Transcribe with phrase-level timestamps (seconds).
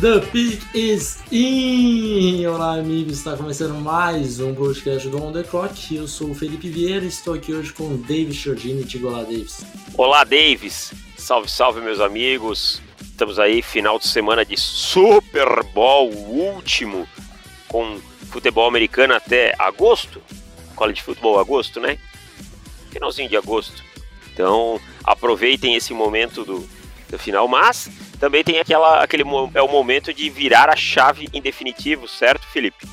[0.00, 1.59] The Peak is in!
[2.70, 5.92] Olá, amigos, está começando mais um podcast do On The Clock.
[5.92, 8.84] Eu sou o Felipe Vieira e estou aqui hoje com o Davis Chiodini.
[8.84, 9.64] Diga olá, Davis.
[9.98, 10.92] Olá, Davis!
[11.18, 12.80] Salve, salve, meus amigos!
[13.02, 17.08] Estamos aí, final de semana de Super Bowl, último,
[17.66, 20.22] com futebol americano até agosto.
[20.76, 21.98] College Football agosto, né?
[22.92, 23.82] Finalzinho de agosto.
[24.32, 26.64] Então, aproveitem esse momento do,
[27.08, 29.24] do final, mas também tem aquela, aquele
[29.54, 32.86] é o momento de virar a chave em definitivo, certo, Felipe?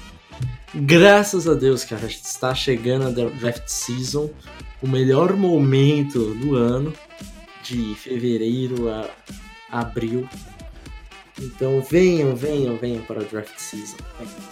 [0.73, 4.29] Graças a Deus, cara, está chegando a draft season,
[4.81, 6.93] o melhor momento do ano,
[7.61, 9.09] de fevereiro a
[9.69, 10.27] abril.
[11.39, 13.97] Então venham, venham, venham para a draft season.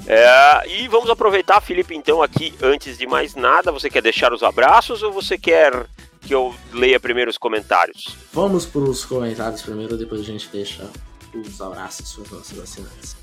[0.05, 4.43] É, e vamos aproveitar, Felipe, então aqui, antes de mais nada, você quer deixar os
[4.43, 5.85] abraços ou você quer
[6.25, 8.17] que eu leia primeiro os comentários?
[8.33, 10.89] Vamos para os comentários primeiro, depois a gente deixa
[11.33, 13.15] os abraços para os nossos assinantes.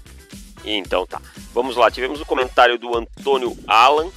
[0.65, 1.21] Então tá.
[1.53, 4.09] Vamos lá, tivemos o um comentário do Antônio Alan,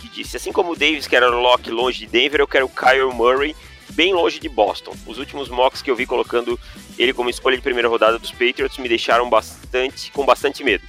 [0.00, 2.70] que disse: Assim como o Davis quer o Locke longe de Denver, eu quero o
[2.70, 3.54] Kyle Murray
[3.90, 4.96] bem longe de Boston.
[5.06, 6.58] Os últimos mocks que eu vi colocando
[6.98, 10.84] ele como escolha de primeira rodada dos Patriots me deixaram bastante com bastante medo.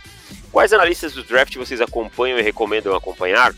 [0.51, 3.53] Quais analistas do draft vocês acompanham e recomendam acompanhar?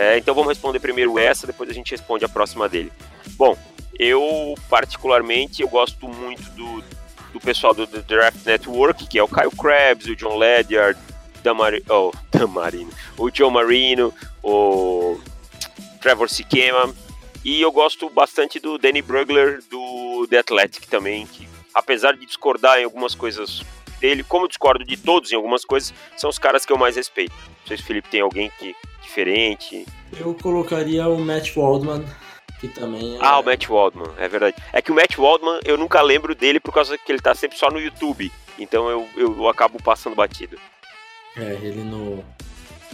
[0.00, 2.90] É, então vamos responder primeiro essa, depois a gente responde a próxima dele.
[3.32, 3.54] Bom,
[3.98, 6.82] eu particularmente eu gosto muito do,
[7.34, 10.98] do pessoal do The Draft Network, que é o Kyle Krabs, o John Ledyard,
[11.42, 14.10] Damari, oh, Damarino, o Joe Marino,
[14.42, 15.20] o
[16.00, 16.94] Trevor Sikema,
[17.44, 22.80] e eu gosto bastante do Danny Brugler do The Athletic também, que apesar de discordar
[22.80, 23.62] em algumas coisas
[24.00, 27.34] dele, como discordo de todos em algumas coisas, são os caras que eu mais respeito.
[27.60, 29.86] Não sei se o Felipe tem alguém que diferente.
[30.18, 32.04] Eu colocaria o Matt Waldman,
[32.60, 33.18] que também é...
[33.20, 34.56] Ah, o Matt Waldman, é verdade.
[34.72, 37.58] É que o Matt Waldman, eu nunca lembro dele por causa que ele tá sempre
[37.58, 38.30] só no YouTube.
[38.58, 40.58] Então eu, eu acabo passando batido.
[41.36, 42.24] É, ele no,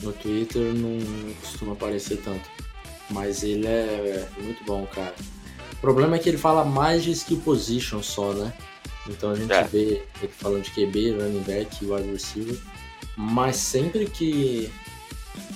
[0.02, 2.48] no Twitter não costuma aparecer tanto.
[3.10, 5.14] Mas ele é, muito bom, cara.
[5.72, 8.52] O problema é que ele fala mais de skill position só, né?
[9.08, 9.62] Então a gente é.
[9.64, 12.56] vê ele falando de QB, running back wide receiver.
[13.16, 14.70] Mas sempre que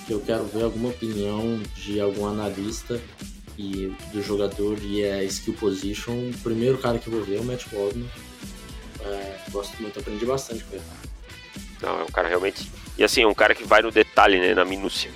[0.05, 2.99] que eu quero ver alguma opinião de algum analista
[3.57, 6.11] e do jogador e é skill position.
[6.11, 8.09] O primeiro cara que eu vou ver é o Matt Waldman.
[9.03, 10.83] É, gosto muito, aprendi bastante com ele.
[11.81, 12.69] Não, é um cara realmente.
[12.97, 14.53] E assim, é um cara que vai no detalhe, né?
[14.53, 15.09] Na minúcia.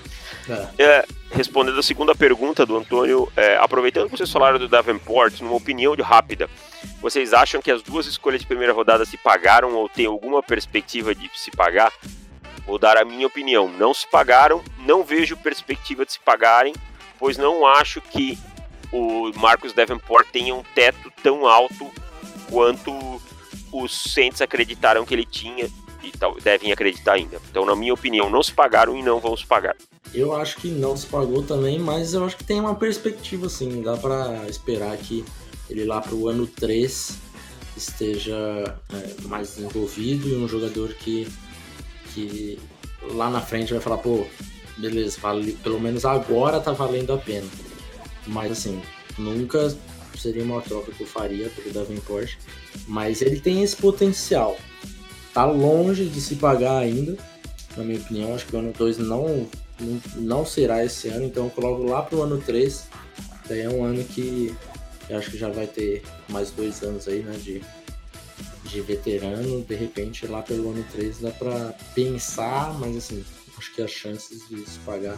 [0.50, 0.84] É.
[0.84, 5.56] É, respondendo a segunda pergunta do Antônio, é, aproveitando que vocês falaram do Davenport, numa
[5.56, 6.50] opinião rápida,
[7.02, 11.14] vocês acham que as duas escolhas de primeira rodada se pagaram ou tem alguma perspectiva
[11.14, 11.92] de se pagar?
[12.66, 13.68] Vou dar a minha opinião.
[13.68, 16.74] Não se pagaram, não vejo perspectiva de se pagarem,
[17.20, 18.38] pois não acho que
[18.92, 21.92] o Marcos Davenport tenha um teto tão alto
[22.50, 23.22] quanto
[23.72, 25.70] os Saints acreditaram que ele tinha
[26.04, 27.42] e tal, devem acreditar ainda.
[27.50, 29.76] Então, na minha opinião, não se pagaram e não vão se pagar.
[30.14, 33.82] Eu acho que não se pagou também, mas eu acho que tem uma perspectiva sim.
[33.82, 35.26] Dá para esperar que
[35.70, 37.18] ele lá para o ano 3
[37.76, 41.28] esteja é, mais desenvolvido e um jogador que
[42.16, 42.58] que
[43.12, 44.26] lá na frente vai falar, pô,
[44.78, 47.48] beleza, vale, pelo menos agora tá valendo a pena.
[48.26, 48.82] Mas assim,
[49.18, 49.76] nunca
[50.18, 52.36] seria uma troca que eu faria pelo Davenport,
[52.88, 54.58] mas ele tem esse potencial.
[55.34, 57.18] Tá longe de se pagar ainda,
[57.76, 59.48] na minha opinião, acho que o ano 2 não,
[60.16, 62.88] não, será esse ano, então eu coloco lá pro ano 3,
[63.50, 64.56] daí é um ano que
[65.10, 67.62] eu acho que já vai ter mais dois anos aí, né, de
[68.66, 73.24] de veterano, de repente lá pelo ano 3 dá para pensar, mas assim,
[73.58, 75.18] acho que as chances de se pagar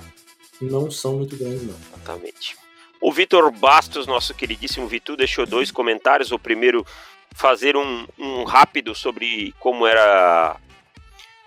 [0.61, 1.75] não são muito grandes não.
[1.93, 2.55] Exatamente.
[2.99, 6.31] O Vitor Bastos, nosso queridíssimo Vitor, deixou dois comentários.
[6.31, 6.85] O primeiro,
[7.33, 10.57] fazer um, um rápido sobre como era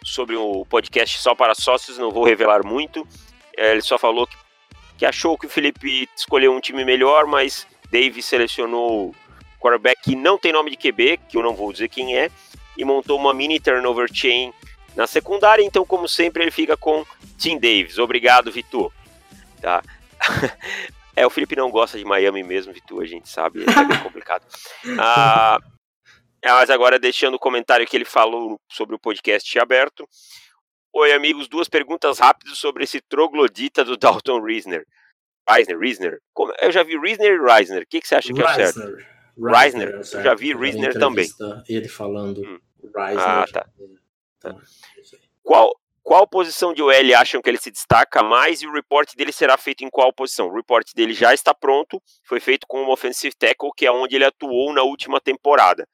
[0.05, 3.07] sobre o podcast só para sócios, não vou revelar muito.
[3.57, 4.37] É, ele só falou que,
[4.99, 9.15] que achou que o Felipe escolheu um time melhor, mas Dave selecionou
[9.61, 12.31] quarterback que não tem nome de QB, que eu não vou dizer quem é,
[12.77, 14.53] e montou uma mini turnover chain
[14.97, 17.05] na secundária, então, como sempre, ele fica com
[17.39, 17.99] Tim Davis.
[17.99, 18.93] Obrigado, Vitor.
[19.61, 19.83] Tá?
[21.15, 24.45] é, o Felipe não gosta de Miami mesmo, Vitor, a gente sabe, é bem complicado.
[24.99, 25.59] Ah,
[26.43, 30.09] é, mas agora, deixando o comentário que ele falou sobre o podcast aberto,
[30.93, 34.85] Oi, amigos, duas perguntas rápidas sobre esse troglodita do Dalton Reisner.
[35.49, 36.19] Reisner, Reisner.
[36.35, 37.83] Como, eu já vi Reisner e Reisner.
[37.83, 38.81] O que, que você acha que é o certo?
[39.41, 39.89] Reisner.
[39.89, 41.29] É eu já vi Reisner também.
[41.69, 42.59] Ele falando hum.
[42.95, 43.25] Reisner.
[43.27, 43.67] Ah, tá.
[44.41, 44.57] tá.
[45.43, 45.73] Qual,
[46.03, 49.57] qual posição de OL acham que ele se destaca mais e o report dele será
[49.57, 50.49] feito em qual posição?
[50.49, 54.17] O report dele já está pronto, foi feito com o offensive tackle, que é onde
[54.17, 55.87] ele atuou na última temporada.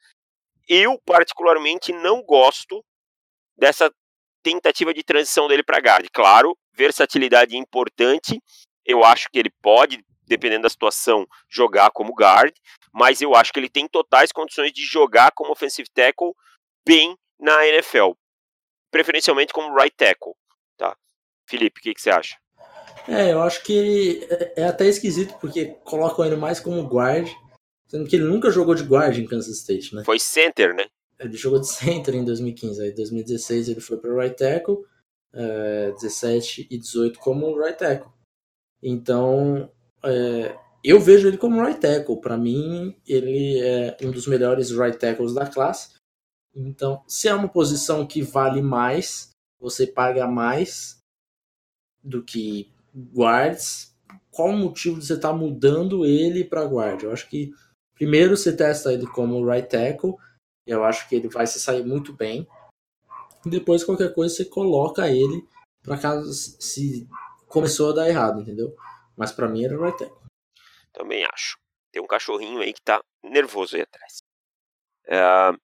[0.69, 2.85] Eu, particularmente, não gosto
[3.57, 3.91] dessa
[4.43, 6.07] tentativa de transição dele para guard.
[6.13, 8.41] Claro, versatilidade importante.
[8.85, 12.55] Eu acho que ele pode, dependendo da situação, jogar como guard,
[12.93, 16.33] mas eu acho que ele tem totais condições de jogar como offensive tackle
[16.85, 18.13] bem na NFL
[18.97, 20.33] preferencialmente como right tackle.
[20.77, 20.97] Tá?
[21.47, 22.37] Felipe, o que, que você acha?
[23.07, 27.29] É, eu acho que é, é até esquisito, porque colocam ele mais como guard,
[27.87, 30.03] sendo que ele nunca jogou de guard em Kansas State, né?
[30.05, 30.87] Foi center, né?
[31.19, 34.79] Ele jogou de center em 2015, aí em 2016 ele foi para right tackle,
[35.33, 38.11] é, 17 e 18 como right tackle.
[38.83, 39.71] Então,
[40.05, 42.21] é, eu vejo ele como right tackle.
[42.21, 45.95] Para mim, ele é um dos melhores right tackles da classe.
[46.55, 50.99] Então, se é uma posição que vale mais, você paga mais
[52.03, 52.71] do que
[53.15, 53.95] guards,
[54.31, 57.03] qual o motivo de você estar tá mudando ele para guard?
[57.03, 57.53] Eu acho que
[57.95, 60.15] primeiro você testa ele como right tackle,
[60.67, 62.47] eu acho que ele vai se sair muito bem.
[63.45, 65.47] E depois qualquer coisa você coloca ele
[65.83, 67.09] para caso se
[67.49, 68.75] começou a dar errado, entendeu?
[69.17, 70.17] Mas para mim era right tackle.
[70.93, 71.57] Também acho.
[71.93, 74.19] Tem um cachorrinho aí que tá nervoso aí atrás.
[75.09, 75.57] Uh,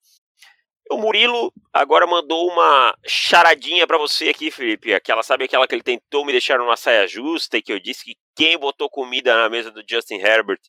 [0.91, 4.95] o Murilo agora mandou uma charadinha para você aqui, Felipe.
[4.95, 8.05] Aquela, sabe aquela que ele tentou me deixar numa saia justa e que eu disse
[8.05, 10.61] que quem botou comida na mesa do Justin Herbert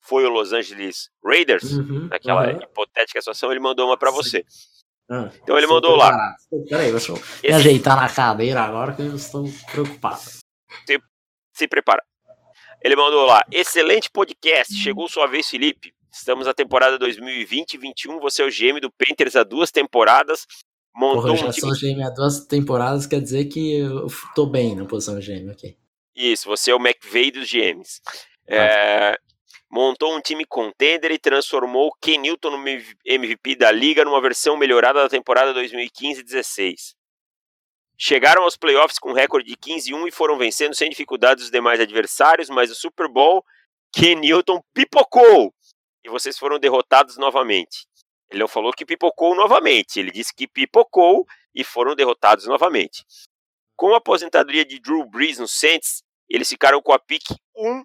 [0.00, 2.60] foi o Los Angeles Raiders, uhum, naquela uhum.
[2.60, 4.44] hipotética situação, ele mandou uma para você.
[5.08, 6.34] Ah, então ele mandou lá.
[6.68, 7.48] Peraí, deixa eu Esse...
[7.48, 10.20] me ajeitar na cadeira agora que eu estou preocupado.
[10.86, 11.00] Se,
[11.52, 12.02] se prepara.
[12.84, 13.44] Ele mandou lá.
[13.50, 14.74] Excelente podcast.
[14.74, 15.92] Chegou sua vez, Felipe.
[16.12, 18.20] Estamos na temporada 2020-21.
[18.20, 20.46] Você é o GM do Panthers há duas temporadas.
[20.94, 21.74] Montou Porra, já um time...
[21.74, 25.50] sou GM há duas temporadas, quer dizer que eu tô bem na posição de GM,
[25.50, 25.74] ok.
[26.14, 28.00] Isso, você é o McVeigh dos GMs.
[28.46, 29.16] É,
[29.70, 32.64] montou um time contender e transformou o Ken Newton no
[33.06, 36.94] MVP da liga numa versão melhorada da temporada 2015-16.
[37.98, 42.50] Chegaram aos playoffs com recorde de 15-1 e foram vencendo sem dificuldades os demais adversários,
[42.50, 43.44] mas o Super Bowl,
[43.92, 45.54] Ken Newton pipocou
[46.04, 47.86] e vocês foram derrotados novamente.
[48.30, 53.04] Ele não falou que pipocou novamente, ele disse que pipocou e foram derrotados novamente.
[53.76, 57.22] Com a aposentadoria de Drew Brees no Saints, eles ficaram com a pick
[57.54, 57.84] 1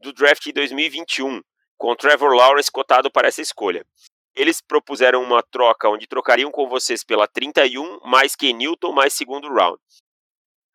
[0.00, 1.40] do draft de 2021,
[1.76, 3.84] com Trevor Lawrence cotado para essa escolha.
[4.34, 9.52] Eles propuseram uma troca onde trocariam com vocês pela 31 mais Ken Newton mais segundo
[9.52, 9.80] round.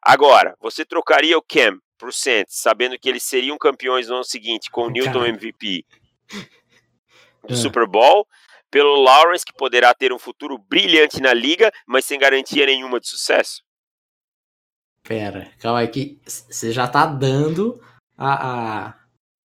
[0.01, 4.23] Agora, você trocaria o Cam para o Saints, sabendo que eles seriam campeões no ano
[4.23, 5.83] seguinte com o Newton MVP
[7.47, 7.57] do é.
[7.57, 8.27] Super Bowl,
[8.69, 13.07] pelo Lawrence, que poderá ter um futuro brilhante na liga, mas sem garantia nenhuma de
[13.07, 13.63] sucesso?
[15.01, 17.81] Pera, calma aí que você já tá dando
[18.17, 18.99] a, a,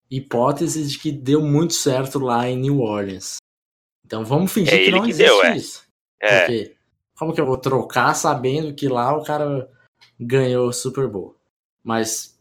[0.10, 3.38] hipótese de que deu muito certo lá em New Orleans.
[4.10, 5.56] Então vamos fingir é que não que existe deu, é.
[5.56, 5.84] isso.
[6.20, 6.40] É.
[6.40, 6.76] Porque
[7.16, 9.70] como que eu vou trocar sabendo que lá o cara
[10.20, 11.36] ganhou o Super Bowl?
[11.84, 12.36] Mas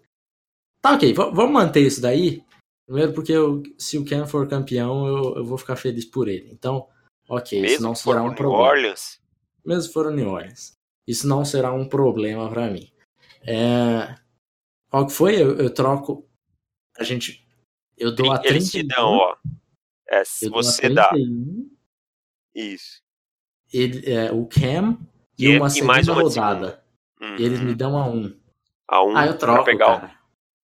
[0.80, 2.42] tá ok, vamos manter isso daí
[2.88, 6.48] Primeiro porque eu, se o Ken for campeão, eu, eu vou ficar feliz por ele.
[6.50, 6.88] Então,
[7.28, 8.64] ok, Mesmo isso não será um problema.
[8.64, 9.20] Orleans?
[9.62, 10.72] Mesmo for o New Orleans.
[11.06, 12.90] Isso não será um problema para mim.
[13.46, 14.14] É...
[14.88, 15.34] Qual que foi?
[15.34, 16.26] Eu, eu, troco.
[16.96, 17.46] A gente.
[17.94, 18.86] Eu dou a 31.
[18.86, 19.36] Dão, ó.
[20.08, 21.10] É, se você dá.
[22.54, 23.02] Isso.
[23.72, 24.98] Ele, é, o Cam
[25.38, 26.82] e, e uma segunda uma rodada.
[27.20, 27.36] Uhum.
[27.36, 28.16] E eles me dão a 1.
[28.16, 28.40] Um.
[28.88, 30.12] A 1 um ah, eu troco, cara.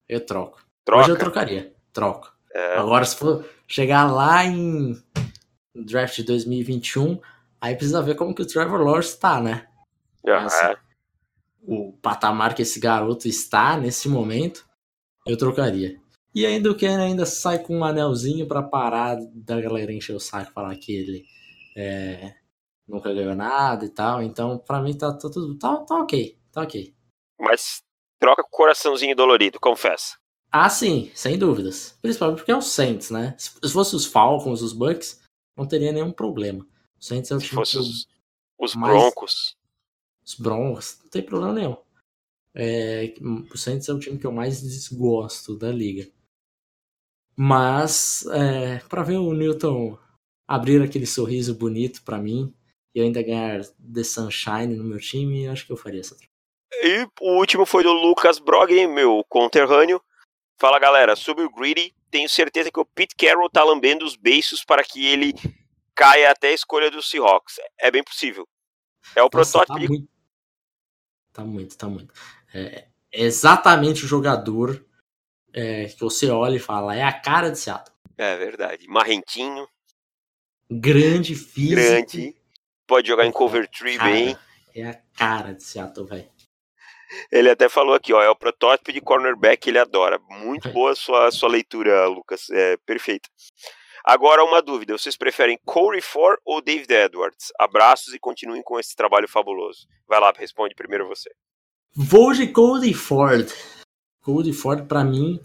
[0.08, 0.62] Eu troco.
[0.86, 1.02] Troca.
[1.02, 2.34] Hoje eu trocaria troco.
[2.54, 2.78] É.
[2.78, 5.02] Agora, se for chegar lá em
[5.74, 7.20] draft de 2021,
[7.60, 9.68] aí precisa ver como que o Trevor Lawrence está, né?
[10.28, 10.76] Assim,
[11.64, 14.68] o patamar que esse garoto está nesse momento,
[15.26, 16.01] eu trocaria.
[16.34, 20.20] E ainda o Ken ainda sai com um anelzinho para parar da galera encher o
[20.20, 21.26] saco falar que ele
[21.76, 22.36] é,
[22.88, 24.22] nunca ganhou nada e tal.
[24.22, 26.96] Então, para mim tá, tá tudo tá, tá ok, tá ok.
[27.40, 27.82] Mas
[28.20, 30.18] troca com o coraçãozinho dolorido, confessa.
[30.52, 31.98] Ah, sim, sem dúvidas.
[32.02, 33.36] Principalmente porque é o Saints, né?
[33.38, 35.22] Se fosse os Falcons, os Bucks,
[35.58, 36.66] não teria nenhum problema.
[37.00, 38.08] O Saints é o Se fosse os,
[38.60, 38.94] os mais...
[38.94, 39.58] Broncos.
[40.26, 41.78] Os Broncos, não tem problema nenhum.
[42.54, 43.14] É,
[43.52, 46.12] o Saints é o time que eu mais desgosto da liga.
[47.44, 49.98] Mas, é, para ver o Newton
[50.48, 52.54] abrir aquele sorriso bonito para mim,
[52.94, 56.30] e ainda ganhar The Sunshine no meu time, acho que eu faria essa troca.
[56.84, 60.00] E o último foi do Lucas Brogni, meu conterrâneo.
[60.60, 64.64] Fala galera, sobre o Greedy, tenho certeza que o Pete Carroll tá lambendo os beiços
[64.64, 65.34] para que ele
[65.96, 67.56] caia até a escolha do Seahawks.
[67.80, 68.48] É bem possível.
[69.16, 69.74] É o Nossa, protótipo.
[69.74, 69.88] Tá de...
[69.88, 70.08] muito,
[71.34, 72.14] tá muito, tá muito.
[72.54, 74.86] É exatamente o jogador
[75.54, 77.96] é, que você olha e fala, é a cara de Seattle.
[78.18, 78.88] É verdade.
[78.88, 79.68] Marrentinho.
[80.70, 81.82] Grande, físico.
[81.82, 82.36] Grande.
[82.88, 84.38] Pode jogar em cover 3 bem.
[84.76, 86.30] É a cara de Seattle, velho.
[87.32, 90.18] Ele até falou aqui, ó, é o protótipo de cornerback, ele adora.
[90.30, 90.72] Muito é.
[90.72, 92.50] boa sua, sua leitura, Lucas.
[92.50, 93.30] É perfeita.
[94.04, 97.52] Agora, uma dúvida: vocês preferem Corey Ford ou David Edwards?
[97.60, 99.88] Abraços e continuem com esse trabalho fabuloso.
[100.08, 101.30] Vai lá, responde primeiro você.
[101.94, 103.52] Vou de Cody Ford.
[104.22, 105.40] Cody Ford, para mim,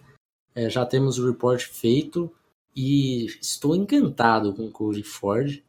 [0.54, 2.34] é, já temos o report feito
[2.74, 5.62] e estou encantado com o Cody Ford.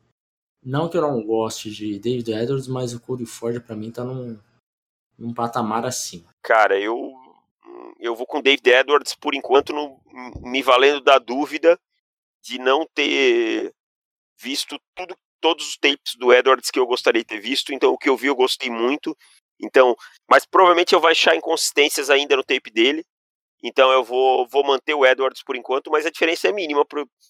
[0.63, 4.03] Não que eu não goste de David Edwards, mas o Cody Ford para mim tá
[4.03, 4.37] num,
[5.17, 6.29] num patamar acima.
[6.41, 7.13] Cara, eu
[7.99, 9.99] eu vou com David Edwards por enquanto no,
[10.41, 11.79] me valendo da dúvida
[12.41, 13.73] de não ter
[14.37, 17.73] visto tudo, todos os tapes do Edwards que eu gostaria de ter visto.
[17.73, 19.17] Então o que eu vi eu gostei muito.
[19.59, 19.95] Então,
[20.29, 23.05] mas provavelmente eu vou achar inconsistências ainda no tape dele.
[23.63, 26.85] Então eu vou, vou manter o Edwards por enquanto, mas a diferença é mínima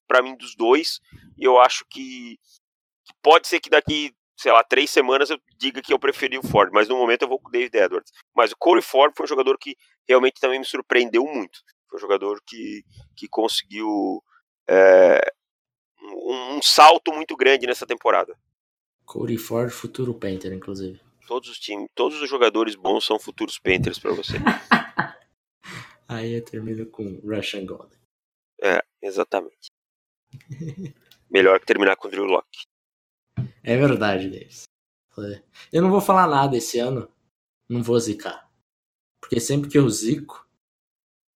[0.07, 0.99] para mim dos dois.
[1.37, 2.37] E eu acho que,
[3.05, 6.43] que, pode ser que daqui, sei lá, três semanas eu diga que eu preferi o
[6.43, 8.11] Ford, mas no momento eu vou com o David Edwards.
[8.35, 9.75] Mas o Corey Ford foi um jogador que
[10.07, 11.59] realmente também me surpreendeu muito.
[11.89, 12.83] Foi um jogador que,
[13.15, 14.21] que conseguiu
[14.67, 15.21] é,
[16.01, 18.37] um, um, salto muito grande nessa temporada.
[19.05, 21.06] Corey Ford, futuro Panther, inclusive.
[21.27, 24.37] Todos os times, todos os jogadores bons são futuros Panthers para você.
[26.07, 27.99] Aí eu termino com Russian Golden.
[28.63, 29.67] É, exatamente.
[31.29, 32.63] Melhor que terminar com Drew Locke.
[33.61, 34.63] É verdade, Davis.
[35.73, 37.11] Eu não vou falar nada esse ano.
[37.67, 38.49] Não vou zicar.
[39.21, 40.47] Porque sempre que eu zico,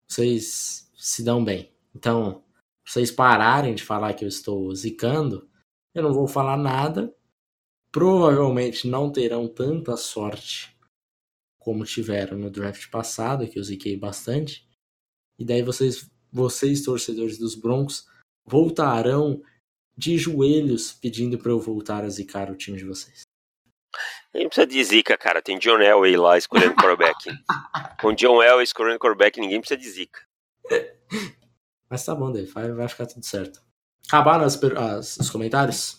[0.07, 1.73] vocês se dão bem.
[1.95, 2.45] Então,
[2.87, 5.49] vocês pararem de falar que eu estou zicando,
[5.95, 7.16] eu não vou falar nada.
[7.90, 10.76] Provavelmente não terão tanta sorte
[11.59, 14.66] como tiveram no draft passado, que eu ziquei bastante.
[15.38, 18.07] E daí vocês, vocês torcedores dos Broncos,
[18.47, 19.42] voltarão
[19.97, 23.23] de joelhos pedindo para eu voltar a zicar o time de vocês.
[24.33, 25.42] Nem precisa de zica, cara.
[25.42, 27.18] Tem John Elway lá escolhendo quarterback.
[28.00, 30.21] Com John Elway escolhendo quarterback, ninguém precisa de zica.
[31.90, 33.61] Mas tá bom, Dave, vai, vai ficar tudo certo.
[34.07, 35.99] Acabaram as, as, os comentários?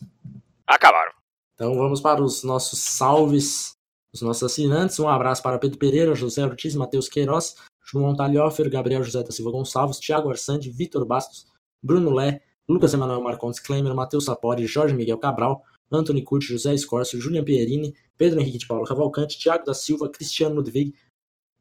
[0.65, 1.18] Acabaram.
[1.59, 3.73] Então vamos para os nossos salves,
[4.13, 4.97] os nossos assinantes.
[4.97, 9.51] Um abraço para Pedro Pereira, José Ortiz, Matheus Queiroz, João Talhofer, Gabriel José da Silva
[9.51, 11.47] Gonçalves, Thiago Arsandi, Vitor Bastos,
[11.83, 15.61] Bruno Lé, Lucas Emanuel Marcondes Klemer, Matheus Sapori, Jorge Miguel Cabral,
[15.91, 20.55] Anthony Curti, José Escorcio, Julian Pierini, Pedro Henrique de Paulo Cavalcante, Thiago da Silva, Cristiano
[20.55, 20.95] Ludwig,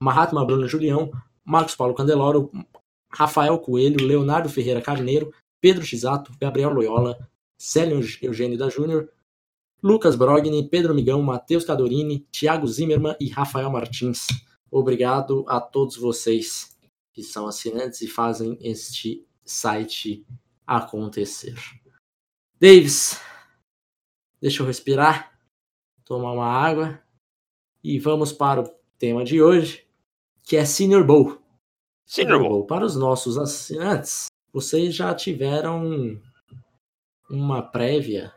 [0.01, 1.11] Mahatma Bruno Julião,
[1.45, 2.53] Marcos Paulo Candeloro,
[3.13, 7.19] Rafael Coelho, Leonardo Ferreira Carneiro, Pedro Chisato, Gabriel Loyola,
[7.61, 9.11] Célio Eugênio da Júnior,
[9.83, 14.27] Lucas Brogni, Pedro Migão, Matheus Cadorini, Thiago Zimmermann e Rafael Martins.
[14.71, 16.77] Obrigado a todos vocês
[17.13, 20.27] que são assinantes e fazem este site
[20.67, 21.55] acontecer.
[22.61, 23.21] Davis,
[24.41, 25.39] deixa eu respirar,
[26.05, 27.01] tomar uma água
[27.83, 29.87] e vamos para o tema de hoje,
[30.43, 31.39] que é Senior Bowl.
[32.05, 32.67] Senior Bowl.
[32.67, 36.21] Para os nossos assinantes, vocês já tiveram
[37.31, 38.35] uma prévia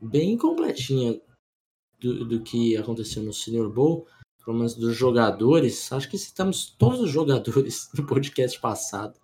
[0.00, 1.20] bem completinha
[1.98, 4.06] do, do que aconteceu no Senior Bowl,
[4.44, 5.90] pelo menos dos jogadores.
[5.92, 9.18] Acho que citamos todos os jogadores no podcast passado,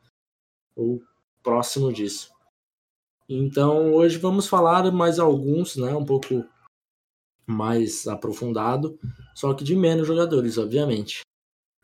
[0.74, 1.02] ou
[1.42, 2.32] próximo disso.
[3.28, 6.44] Então hoje vamos falar mais alguns, né, um pouco
[7.46, 8.98] mais aprofundado,
[9.34, 11.20] só que de menos jogadores, obviamente.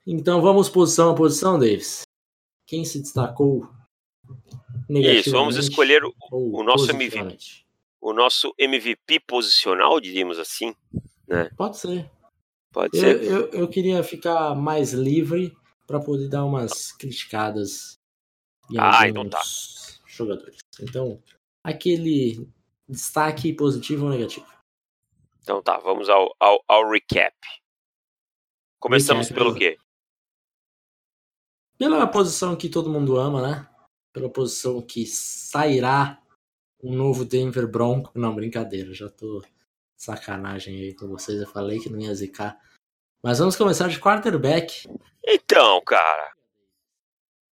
[0.06, 2.02] Então vamos posição a posição, Davis.
[2.66, 3.68] Quem se destacou
[4.88, 7.66] Isso, vamos escolher o, o nosso MVP.
[8.00, 10.74] O nosso MVP posicional, diríamos assim.
[11.26, 11.50] Né?
[11.56, 12.10] Pode ser.
[12.72, 13.24] Pode eu, ser.
[13.24, 17.98] Eu, eu queria ficar mais livre para poder dar umas criticadas
[18.70, 19.40] em ah, então tá.
[20.06, 20.58] jogadores.
[20.80, 21.22] Então,
[21.64, 22.48] aquele
[22.88, 24.46] destaque positivo ou negativo?
[25.42, 27.34] Então tá, vamos ao, ao, ao recap.
[28.78, 29.78] Começamos recap, pelo quê?
[31.78, 33.70] Pela posição que todo mundo ama, né?
[34.12, 36.22] Pela posição que sairá
[36.82, 38.10] um novo Denver Bronco.
[38.14, 39.42] Não, brincadeira, já tô
[39.96, 41.40] sacanagem aí com vocês.
[41.40, 42.58] Eu falei que não ia zicar.
[43.22, 44.88] Mas vamos começar de quarterback.
[45.26, 46.32] Então, cara.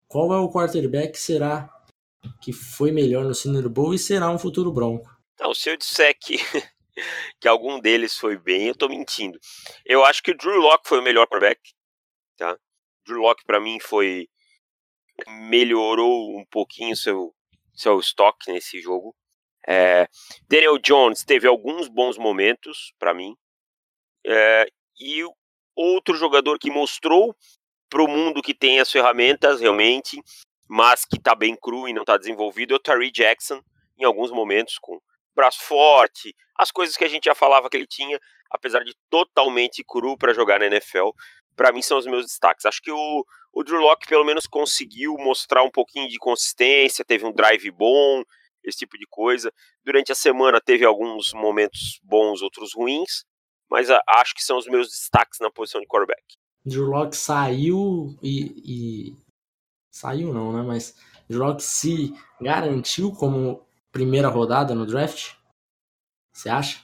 [0.07, 1.69] Qual é o quarterback que será
[2.41, 5.09] que foi melhor no Senior Bowl e será um futuro Bronco?
[5.33, 6.37] Então, se eu disser que
[7.41, 9.37] que algum deles foi bem, eu tô mentindo.
[9.85, 11.59] Eu acho que o Drew Locke foi o melhor quarterback,
[12.37, 12.57] tá?
[13.05, 14.27] Drew Locke para mim foi
[15.49, 17.34] melhorou um pouquinho seu
[17.75, 19.15] seu estoque nesse jogo.
[19.67, 20.07] É,
[20.47, 23.35] Daniel Jones teve alguns bons momentos para mim.
[24.25, 24.67] É,
[24.99, 25.23] e
[25.75, 27.35] outro jogador que mostrou
[27.89, 30.21] para o mundo que tem as ferramentas realmente,
[30.67, 33.61] mas que está bem cru e não está desenvolvido, é o Tari Jackson,
[33.97, 34.99] em alguns momentos, com
[35.35, 39.83] braço forte, as coisas que a gente já falava que ele tinha, apesar de totalmente
[39.83, 41.09] cru para jogar na NFL.
[41.55, 42.65] Para mim são os meus destaques.
[42.65, 47.25] Acho que o, o Drew Locke pelo menos conseguiu mostrar um pouquinho de consistência, teve
[47.25, 48.23] um drive bom,
[48.63, 49.51] esse tipo de coisa.
[49.83, 53.23] Durante a semana teve alguns momentos bons, outros ruins,
[53.69, 56.23] mas a, acho que são os meus destaques na posição de quarterback.
[56.65, 59.15] Drew Locke saiu e, e...
[59.91, 60.63] saiu não, né?
[60.63, 60.95] Mas
[61.29, 65.35] Drew Locke se garantiu como primeira rodada no draft?
[66.33, 66.83] Você acha?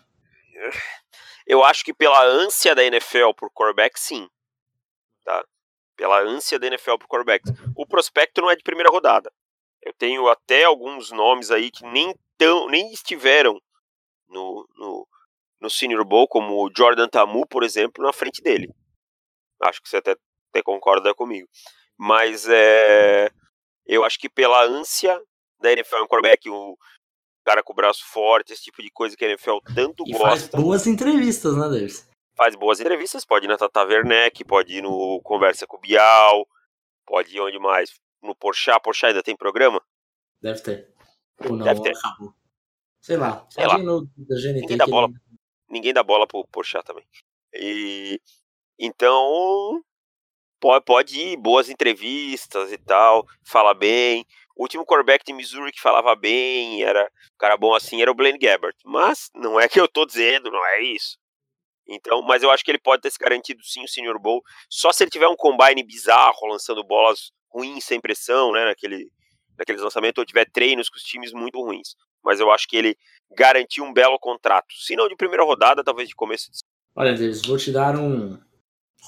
[1.46, 4.30] Eu acho que pela ânsia da NFL por quarterback, sim.
[5.24, 5.44] Tá?
[5.96, 7.44] Pela ânsia da NFL por quarterback.
[7.76, 9.32] O prospecto não é de primeira rodada.
[9.82, 13.60] Eu tenho até alguns nomes aí que nem, tão, nem estiveram
[14.30, 15.08] no, no,
[15.60, 18.74] no Senior Bowl, como o Jordan Tamu, por exemplo, na frente dele.
[19.62, 20.16] Acho que você até,
[20.50, 21.48] até concorda comigo.
[21.98, 23.30] Mas é,
[23.86, 25.22] eu acho que pela ânsia
[25.60, 26.78] da NFL um quarterback, o
[27.46, 30.28] cara com o braço forte, esse tipo de coisa que a NFL tanto e gosta.
[30.28, 32.11] Faz boas entrevistas, né, Davis?
[32.36, 36.48] Faz boas entrevistas, pode ir na Tata Werneck, pode ir no Conversa com o Bial,
[37.06, 37.94] pode ir onde mais?
[38.22, 38.72] no Porsche.
[38.84, 39.82] Porsche ainda tem programa?
[40.42, 40.94] Deve ter.
[41.44, 41.98] Ou não, Deve ter.
[41.98, 42.34] acabou.
[43.02, 43.48] Sei lá.
[43.50, 43.78] Sei lá.
[43.80, 45.08] No, da GNT Ninguém dá bola.
[45.08, 45.18] ele-
[45.68, 47.04] Ninguém dá bola pro Porsche também.
[47.54, 48.22] E
[48.78, 49.82] então
[50.60, 54.26] pode, pode ir, boas entrevistas e tal, fala bem.
[54.56, 58.16] O último quarterback de Missouri que falava bem, era um cara bom assim, era o
[58.16, 58.76] Blaine Gabbert.
[58.86, 61.18] Mas não é que eu tô dizendo, não é isso.
[61.88, 64.92] Então, mas eu acho que ele pode ter se garantido sim o Senior Bowl, só
[64.92, 69.12] se ele tiver um combine bizarro, lançando bolas ruins sem pressão, né, naquele,
[69.58, 71.96] naqueles lançamentos, ou tiver treinos com os times muito ruins.
[72.24, 72.96] Mas eu acho que ele
[73.36, 74.74] garantiu um belo contrato.
[74.76, 76.60] Se não de primeira rodada, talvez de começo de
[76.96, 78.38] Olha, Davis, vou te dar um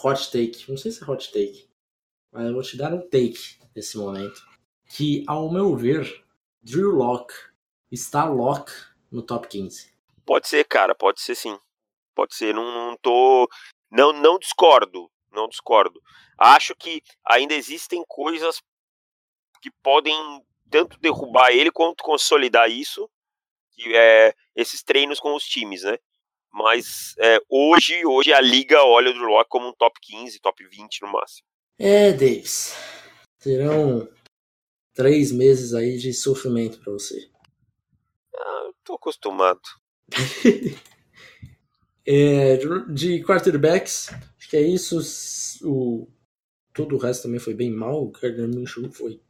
[0.04, 0.70] hot take.
[0.70, 1.70] Não sei se é hot take,
[2.32, 4.42] mas eu vou te dar um take nesse momento.
[4.88, 6.24] Que, ao meu ver,
[6.62, 7.34] Drew Locke
[7.92, 8.72] está lock
[9.12, 9.92] no top 15.
[10.26, 11.58] Pode ser, cara, pode ser sim.
[12.16, 13.50] Pode ser, não, não tô.
[13.92, 15.10] Não, não discordo.
[15.32, 16.00] Não discordo.
[16.38, 18.62] Acho que ainda existem coisas
[19.62, 20.16] que podem
[20.70, 23.10] tanto derrubar ele quanto consolidar isso.
[23.72, 25.98] Que é esses treinos com os times, né?
[26.52, 30.64] Mas é, hoje, hoje a liga olha o Drew Locke como um top 15, top
[30.68, 31.48] 20 no máximo.
[31.80, 32.76] É, Davis.
[33.40, 34.08] Serão
[34.94, 37.28] três meses aí de sofrimento para você.
[38.36, 39.62] Ah, tô acostumado.
[42.06, 42.58] É,
[42.90, 45.00] de quarterbacks, acho que é isso.
[45.64, 46.08] O,
[46.74, 48.04] todo o resto também foi bem mal.
[48.04, 49.22] O Gardner Minshew foi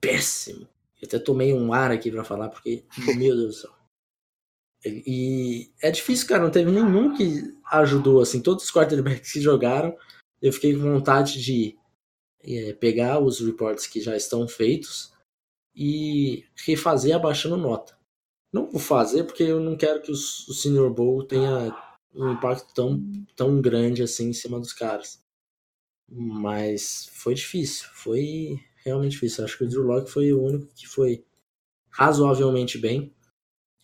[0.00, 0.66] péssimo.
[1.00, 2.84] Eu até tomei um ar aqui pra falar, porque,
[3.16, 3.76] meu Deus do céu.
[4.84, 6.42] E é difícil, cara.
[6.42, 8.40] Não teve nenhum que ajudou, assim.
[8.40, 9.96] Todos os quarterbacks que jogaram,
[10.40, 11.76] eu fiquei com vontade de
[12.42, 15.12] é, pegar os reports que já estão feitos
[15.74, 17.96] e refazer abaixando nota.
[18.52, 21.76] Não vou fazer porque eu não quero que o Senior Bowl tenha
[22.16, 23.00] um impacto tão,
[23.36, 25.22] tão grande assim em cima dos caras.
[26.08, 29.44] Mas foi difícil, foi realmente difícil.
[29.44, 31.24] Acho que o Drew Locke foi o único que foi
[31.90, 33.14] razoavelmente bem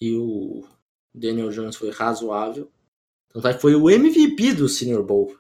[0.01, 0.67] e o
[1.15, 2.71] Daniel Jones foi razoável.
[3.29, 5.37] Tanto é que foi o MVP do Senior Bowl.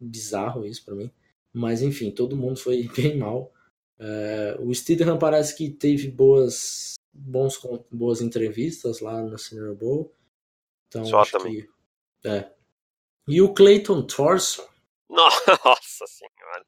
[0.00, 1.10] Bizarro isso pra mim.
[1.52, 3.52] Mas enfim, todo mundo foi bem mal.
[3.98, 10.14] É, o Steedham parece que teve boas, bons, boas entrevistas lá no Senior Bowl.
[10.88, 11.62] Então, Só acho também.
[11.62, 11.79] que.
[12.24, 12.50] É.
[13.28, 14.66] E o Clayton Thorson,
[15.08, 16.64] Nossa senhora.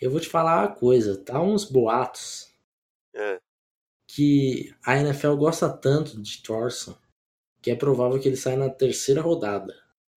[0.00, 2.52] eu vou te falar uma coisa, tá uns boatos
[3.14, 3.40] É.
[4.06, 6.96] que a NFL gosta tanto de Thorson
[7.62, 9.74] que é provável que ele saia na terceira rodada.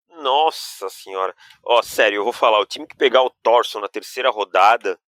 [0.09, 1.35] Nossa senhora.
[1.63, 4.99] Ó, sério, eu vou falar, o time que pegar o Thorson na terceira rodada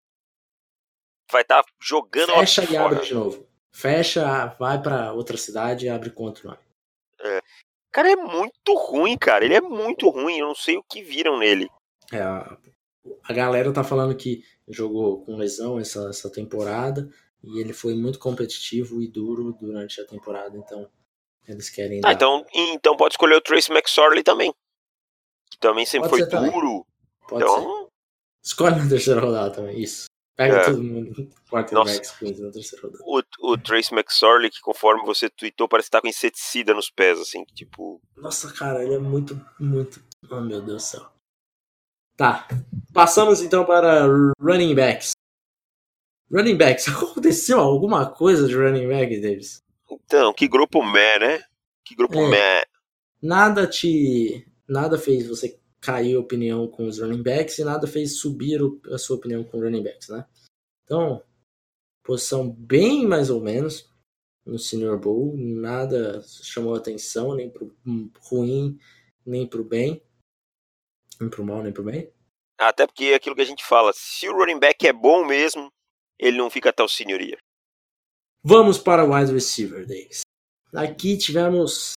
[1.30, 2.84] vai estar jogando Fecha lá e fora.
[2.96, 3.46] abre de novo.
[3.70, 6.62] Fecha, vai pra outra cidade e abre contra nome.
[7.92, 9.44] Cara, é muito ruim, cara.
[9.44, 10.38] Ele é muito ruim.
[10.38, 11.68] Eu não sei o que viram nele.
[12.10, 12.56] É, a,
[13.24, 17.08] a galera tá falando que jogou com lesão essa, essa temporada
[17.42, 20.88] e ele foi muito competitivo e duro durante a temporada, então
[21.48, 24.54] eles querem Ah, dar- então, então pode escolher o Trace McSorley também.
[25.50, 26.52] Que também sempre Pode foi ser também.
[26.52, 26.86] duro.
[27.28, 27.50] Pode ser.
[27.60, 27.88] Então,
[28.44, 30.06] Escolhe na terceira rodada também, isso.
[30.36, 30.64] Pega é.
[30.64, 31.30] todo mundo.
[31.50, 33.04] Quarterbacks Queens na terceira rodada.
[33.06, 37.20] O, o Trace McSorley, que conforme você tweetou, parece estar tá com inseticida nos pés,
[37.20, 38.00] assim, tipo.
[38.16, 40.02] Nossa, cara, ele é muito, muito.
[40.30, 41.12] Oh, meu Deus do céu.
[42.16, 42.46] Tá.
[42.92, 44.06] Passamos então para
[44.40, 45.12] running backs.
[46.30, 49.62] Running backs, aconteceu alguma coisa de running back, Davis?
[49.90, 51.44] Então, que grupo meh, né?
[51.84, 52.64] Que grupo é, meh.
[53.22, 54.46] Nada te.
[54.66, 58.60] Nada fez você cair a opinião com os running backs e nada fez subir
[58.92, 60.24] a sua opinião com running backs, né?
[60.84, 61.22] Então,
[62.04, 63.90] posição bem mais ou menos
[64.46, 67.74] no Senior Bowl, nada chamou atenção, nem pro
[68.20, 68.78] ruim,
[69.26, 70.02] nem pro bem,
[71.20, 72.12] nem pro mal, nem pro bem.
[72.58, 75.68] Até porque é aquilo que a gente fala, se o running back é bom mesmo,
[76.18, 77.38] ele não fica até o senhoria.
[78.44, 80.22] Vamos para o wide receiver, Davis.
[80.74, 81.92] Aqui tivemos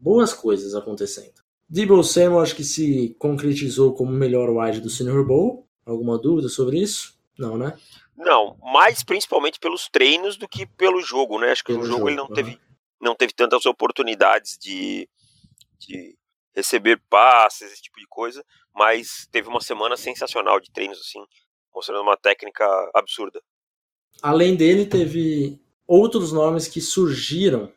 [0.00, 1.45] boas coisas acontecendo.
[1.68, 5.68] Debo Samuel acho que se concretizou como o melhor wide do Senior Bowl.
[5.84, 7.18] Alguma dúvida sobre isso?
[7.38, 7.76] Não, né?
[8.16, 11.50] Não, mais principalmente pelos treinos do que pelo jogo, né?
[11.50, 12.60] Acho que pelo no jogo, jogo ele não, teve,
[13.00, 15.08] não teve tantas oportunidades de,
[15.78, 16.16] de
[16.54, 21.22] receber passes, esse tipo de coisa, mas teve uma semana sensacional de treinos, assim,
[21.74, 23.42] mostrando uma técnica absurda.
[24.22, 27.70] Além dele, teve outros nomes que surgiram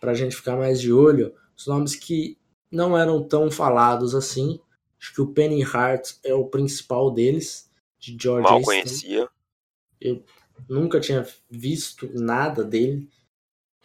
[0.00, 2.37] para a gente ficar mais de olho, os nomes que
[2.70, 4.60] não eram tão falados assim.
[5.00, 9.28] Acho que o Penny Hart é o principal deles, de George Mal conhecia.
[10.00, 10.22] Eu
[10.68, 13.08] nunca tinha visto nada dele.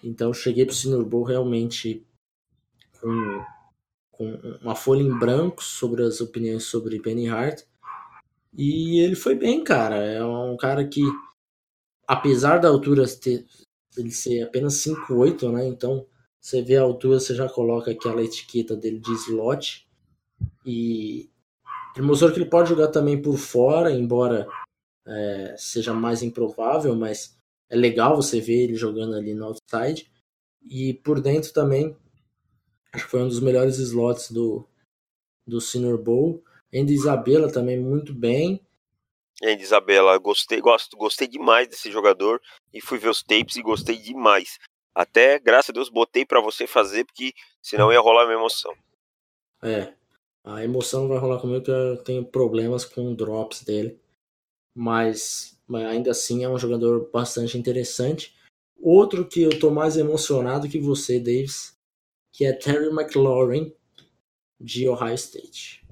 [0.04, 2.06] Então cheguei pro Senior Bowl realmente
[3.00, 3.46] com,
[4.12, 4.26] com
[4.62, 7.62] uma folha em branco sobre as opiniões sobre Penny Hart.
[8.56, 9.96] E ele foi bem, cara.
[9.96, 11.02] É um cara que,
[12.08, 13.46] apesar da altura ter,
[13.98, 15.68] ele ser apenas 5'8", né?
[15.68, 16.06] Então
[16.44, 19.88] você vê a altura, você já coloca aquela etiqueta dele de slot.
[20.66, 21.30] E
[21.96, 24.46] ele mostrou que ele pode jogar também por fora, embora
[25.08, 30.12] é, seja mais improvável, mas é legal você ver ele jogando ali no outside.
[30.70, 31.96] E por dentro também,
[32.92, 34.68] acho que foi um dos melhores slots do,
[35.48, 36.44] do Senior Bowl.
[36.76, 38.60] Andy Isabela também muito bem.
[39.42, 42.42] Andy Isabela, gostei, gosto, gostei demais desse jogador
[42.74, 44.60] e fui ver os tapes e gostei demais.
[44.94, 48.74] Até, graças a Deus, botei para você fazer, porque senão ia rolar a minha emoção.
[49.62, 49.94] É,
[50.44, 54.00] a emoção não vai rolar comigo, porque eu tenho problemas com drops dele.
[54.76, 58.36] Mas, mas ainda assim é um jogador bastante interessante.
[58.80, 61.78] Outro que eu tô mais emocionado que você, Davis,
[62.32, 63.74] que é Terry McLaurin,
[64.64, 65.86] de Ohio State.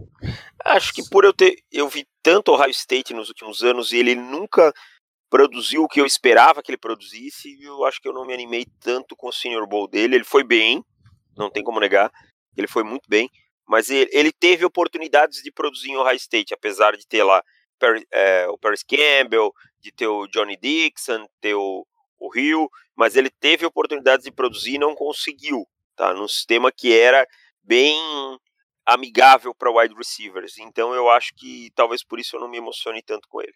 [0.64, 1.62] Acho que por eu ter.
[1.72, 4.74] Eu vi tanto Ohio State nos últimos anos e ele nunca
[5.32, 7.56] produziu o que eu esperava que ele produzisse.
[7.58, 10.16] E eu acho que eu não me animei tanto com o Senior Bowl dele.
[10.16, 10.84] Ele foi bem,
[11.36, 12.12] não tem como negar.
[12.56, 13.32] Ele foi muito bem.
[13.66, 17.42] Mas ele, ele teve oportunidades de produzir em Ohio State, apesar de ter lá
[18.12, 21.88] é, o Paris Campbell, de ter o Johnny Dixon, ter o,
[22.20, 25.66] o Hill, mas ele teve oportunidades de produzir e não conseguiu,
[25.96, 26.14] tá?
[26.14, 27.26] Num sistema que era
[27.64, 27.98] bem
[28.94, 30.58] amigável para wide receivers.
[30.58, 33.54] Então eu acho que talvez por isso eu não me emocione tanto com ele.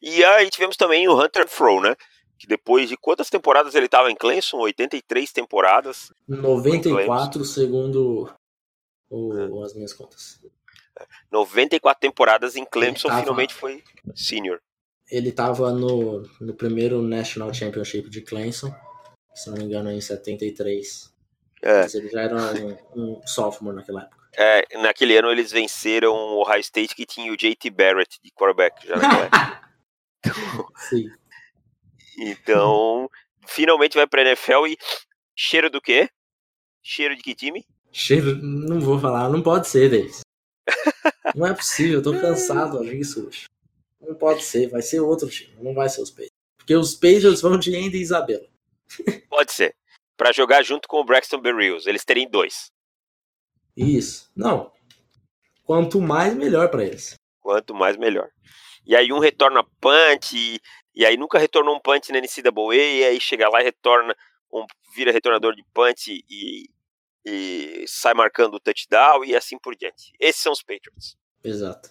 [0.00, 1.96] E aí tivemos também o Hunter Froh, né?
[2.38, 4.58] Que depois de quantas temporadas ele estava em Clemson?
[4.58, 6.12] 83 temporadas.
[6.26, 8.28] 94, segundo
[9.08, 10.40] o, as minhas contas.
[11.30, 13.82] 94 temporadas em Clemson, tava, finalmente foi
[14.14, 14.60] senior.
[15.10, 18.74] Ele estava no, no primeiro National Championship de Clemson,
[19.34, 21.12] se não me engano, em 73.
[21.62, 21.82] É.
[21.82, 24.21] Mas ele já era um, um sophomore naquela época.
[24.36, 28.86] É, naquele ano eles venceram o Ohio State que tinha o JT Barrett de quarterback
[28.86, 31.10] já então, Sim.
[32.18, 33.10] Então,
[33.46, 34.78] finalmente vai pra NFL e
[35.36, 36.08] cheiro do quê?
[36.82, 37.64] Cheiro de que time?
[37.90, 40.20] Cheiro, não vou falar, não pode ser, Davis.
[41.34, 43.46] não é possível, eu tô cansado disso hoje.
[44.00, 46.36] Não pode ser, vai ser outro time, não vai ser os Patriots.
[46.56, 48.46] Porque os Patriots vão de Andy e Isabela.
[49.28, 49.74] Pode ser.
[50.16, 52.70] Para jogar junto com o Braxton Berrios, eles terem dois.
[53.76, 54.30] Isso.
[54.36, 54.72] Não.
[55.64, 57.14] Quanto mais, melhor para eles.
[57.40, 58.30] Quanto mais, melhor.
[58.84, 60.60] E aí um retorna punch, e,
[60.94, 64.14] e aí nunca retornou um punch na NCAA, e aí chega lá e retorna,
[64.52, 66.68] um, vira retornador de punch e,
[67.24, 70.12] e sai marcando o touchdown e assim por diante.
[70.18, 71.16] Esses são os Patriots.
[71.42, 71.90] Exato.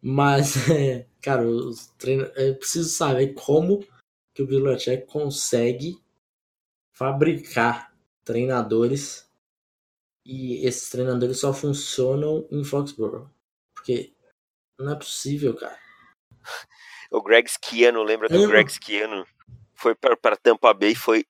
[0.00, 2.24] Mas, é, cara, os treino...
[2.36, 3.86] eu preciso saber como
[4.34, 5.96] que o Belichick consegue
[6.92, 7.92] fabricar
[8.24, 9.30] treinadores
[10.24, 13.28] e esses treinadores só funcionam em Foxborough.
[13.74, 14.14] Porque
[14.78, 15.78] não é possível, cara.
[17.10, 19.26] O Greg Schiano, lembra do Greg Schiano?
[19.74, 21.26] Foi para Tampa Bay foi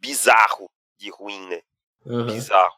[0.00, 1.62] bizarro de ruim, né?
[2.04, 2.26] Uhum.
[2.26, 2.76] Bizarro.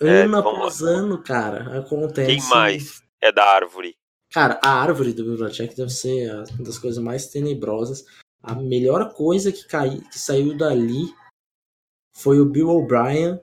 [0.00, 2.26] Ano é, após ano, cara, acontece.
[2.26, 3.96] Quem mais é da árvore?
[4.30, 8.04] Cara, a árvore do Bill Belichick deve ser uma das coisas mais tenebrosas.
[8.42, 11.12] A melhor coisa que, cai, que saiu dali
[12.16, 13.40] foi o Bill O'Brien,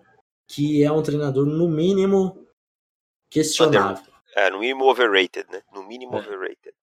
[0.47, 2.47] que é um treinador, no mínimo,
[3.29, 4.13] questionável.
[4.35, 5.61] É, no mínimo overrated, né?
[5.73, 6.19] No mínimo é.
[6.19, 6.73] overrated.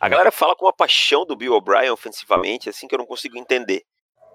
[0.00, 3.38] A galera fala com a paixão do Bill O'Brien ofensivamente, assim, que eu não consigo
[3.38, 3.84] entender.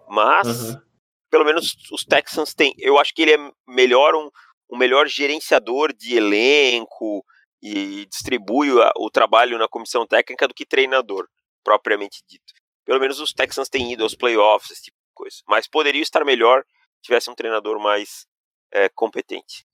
[0.08, 0.82] Mas, uhum.
[1.30, 2.74] pelo menos os Texans têm.
[2.78, 4.30] Eu acho que ele é melhor um,
[4.70, 7.24] um melhor gerenciador de elenco
[7.62, 11.28] e distribui o, o trabalho na comissão técnica do que treinador,
[11.63, 12.54] propriamente dito.
[12.86, 15.38] Pelo menos os Texans têm ido aos playoffs, esse tipo de coisa.
[15.48, 16.63] Mas poderia estar melhor
[16.96, 18.26] se tivesse um treinador mais
[18.71, 19.65] é, competente.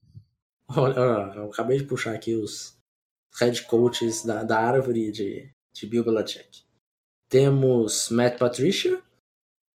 [0.75, 2.77] Olha, eu acabei de puxar aqui os
[3.39, 6.65] head coaches da, da árvore de, de Bill Belichick.
[7.29, 9.01] Temos Matt Patricia,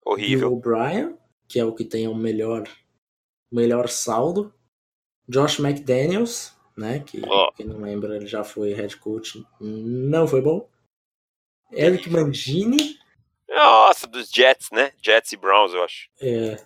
[0.05, 2.65] horrível, Bill O'Brien, que é o que tem o melhor,
[3.51, 4.53] melhor saldo,
[5.29, 7.53] Josh McDaniels, né, que oh.
[7.53, 10.69] quem não lembra ele já foi head coach, não foi bom.
[11.71, 12.99] Eric Mangini.
[13.49, 14.93] Nossa, dos Jets, né?
[15.03, 16.09] Jets e Browns, eu acho.
[16.21, 16.57] É.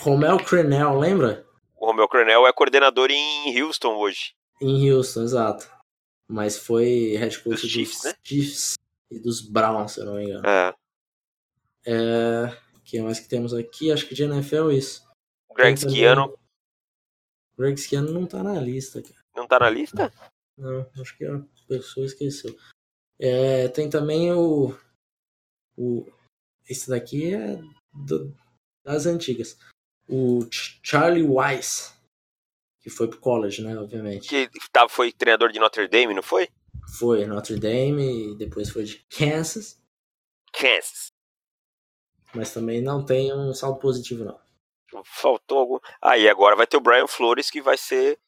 [0.00, 1.46] Romel Crenel, lembra?
[1.82, 4.36] O Romel Crenel é coordenador em Houston hoje.
[4.60, 5.68] Em Houston, exato.
[6.28, 8.14] Mas foi head coach dos, dos Chiefs, né?
[8.22, 8.78] Chiefs
[9.10, 10.46] e dos Browns, se eu não me engano.
[10.46, 10.74] É.
[11.84, 12.56] É.
[12.76, 13.90] O que mais que temos aqui?
[13.90, 15.04] Acho que de NFL é isso.
[15.56, 16.38] Greg Schiano.
[17.58, 19.24] Greg Schiano não tá na lista, cara.
[19.34, 20.12] Não tá na lista?
[20.56, 22.56] Não, acho que a pessoa esqueceu.
[23.18, 24.72] É, tem também o.
[25.76, 26.06] o
[26.68, 27.60] esse daqui é
[27.92, 28.32] do,
[28.84, 29.58] das antigas.
[30.14, 30.46] O
[30.82, 31.96] Charlie Weiss,
[32.82, 34.28] que foi pro college, né, obviamente.
[34.28, 36.50] Que tava, foi treinador de Notre Dame, não foi?
[36.98, 39.80] Foi, Notre Dame, e depois foi de Kansas.
[40.52, 41.12] Kansas.
[42.34, 44.38] Mas também não tem um saldo positivo, não.
[45.02, 45.78] Faltou algum.
[46.00, 48.18] Ah, e agora vai ter o Brian Flores, que vai ser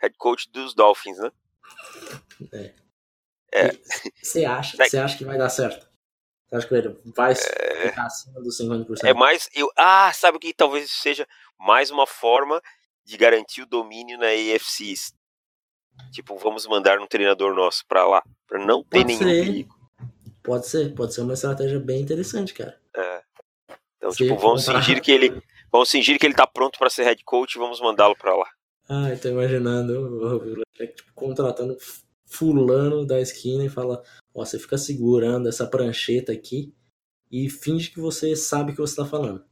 [0.00, 1.30] head coach dos Dolphins, né?
[2.52, 2.74] É.
[3.52, 3.70] É.
[4.22, 5.88] Você acha, você acha que vai dar certo?
[6.48, 7.88] Você acha que ele vai é...
[7.88, 9.04] ficar acima dos 50%?
[9.04, 9.48] É mais.
[9.54, 11.26] Eu, ah, sabe o que talvez seja
[11.58, 12.62] mais uma forma
[13.04, 14.94] de garantir o domínio na AFC.
[16.12, 18.22] Tipo, vamos mandar um treinador nosso pra lá.
[18.46, 19.44] Pra não ter pode nenhum ser.
[19.44, 19.76] perigo.
[20.42, 22.78] Pode ser, pode ser uma estratégia bem interessante, cara.
[22.94, 23.22] É.
[23.96, 25.42] Então, tipo, vamos fingir que ele.
[25.72, 28.48] Vamos fingir que ele tá pronto para ser head coach e vamos mandá-lo para lá.
[28.88, 31.76] Ah, tô imaginando tipo, contratando
[32.24, 34.02] fulano da esquina e fala,
[34.36, 36.74] ó, você fica segurando essa prancheta aqui
[37.30, 39.44] e finge que você sabe o que você tá falando.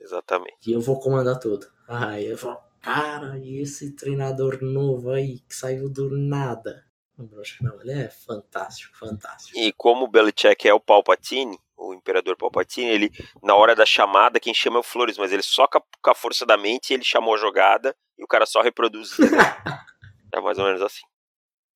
[0.00, 0.56] Exatamente.
[0.66, 1.66] E eu vou comandar tudo.
[1.86, 6.84] Aí eu falo, cara, e esse treinador novo aí que saiu do nada?
[7.16, 9.56] Eu acho que não, ele é fantástico, fantástico.
[9.56, 13.10] E como o Belichick é o Palpatine, o Imperador Palpatine, ele,
[13.42, 16.44] na hora da chamada, quem chama é o Flores, mas ele só com a força
[16.44, 19.16] da mente, ele chamou a jogada e o cara só reproduz.
[20.32, 21.04] é mais ou menos assim.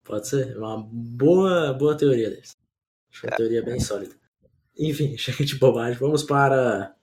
[0.05, 2.55] Pode ser, uma boa, boa teoria desse.
[3.11, 3.31] Acho é.
[3.31, 4.15] uma teoria bem sólida.
[4.79, 6.95] Enfim, chega de bobagem, vamos para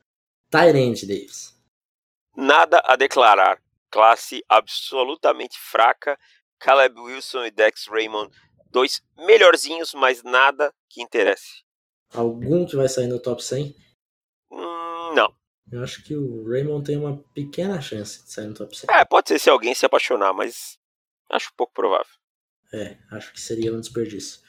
[0.50, 1.60] Tyrant Davis.
[2.36, 3.62] Nada a declarar.
[3.90, 6.18] Classe absolutamente fraca.
[6.60, 8.32] Caleb Wilson e Dex Raymond,
[8.70, 11.64] dois melhorzinhos, mas nada que interesse.
[12.14, 13.76] Algum que vai sair no top 100?
[14.52, 15.36] Hum, não.
[15.72, 18.94] Eu acho que o Raymond tem uma pequena chance de sair no top 100.
[18.94, 20.78] É, pode ser se alguém se apaixonar, mas
[21.32, 22.21] acho pouco provável.
[22.74, 24.40] É, acho que seria um desperdício.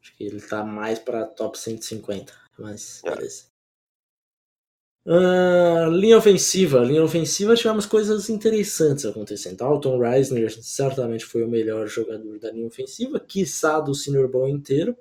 [0.00, 3.14] Acho que ele tá mais para top 150, mas é.
[3.14, 3.44] beleza.
[5.04, 6.78] Uh, linha ofensiva.
[6.80, 9.62] Linha ofensiva tivemos coisas interessantes acontecendo.
[9.62, 14.96] Alton Reisner certamente foi o melhor jogador da linha ofensiva, quiçá do Senior Bowl inteiro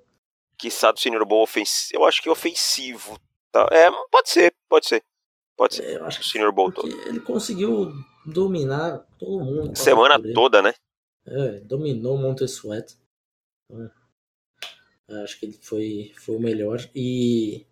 [0.61, 1.99] quiçá do Senior Bowl ofensivo.
[1.99, 3.19] Eu acho que ofensivo.
[3.51, 3.67] Tá?
[3.71, 5.03] É, pode ser, pode ser.
[5.57, 5.83] Pode ser.
[5.83, 6.87] É, eu acho o Senior Bowl todo.
[7.07, 7.91] Ele conseguiu
[8.25, 9.75] dominar todo mundo.
[9.75, 10.73] Semana toda, né?
[11.25, 12.97] É, dominou o Montesuet.
[13.71, 16.79] É, acho que ele foi, foi o melhor.
[16.95, 17.65] E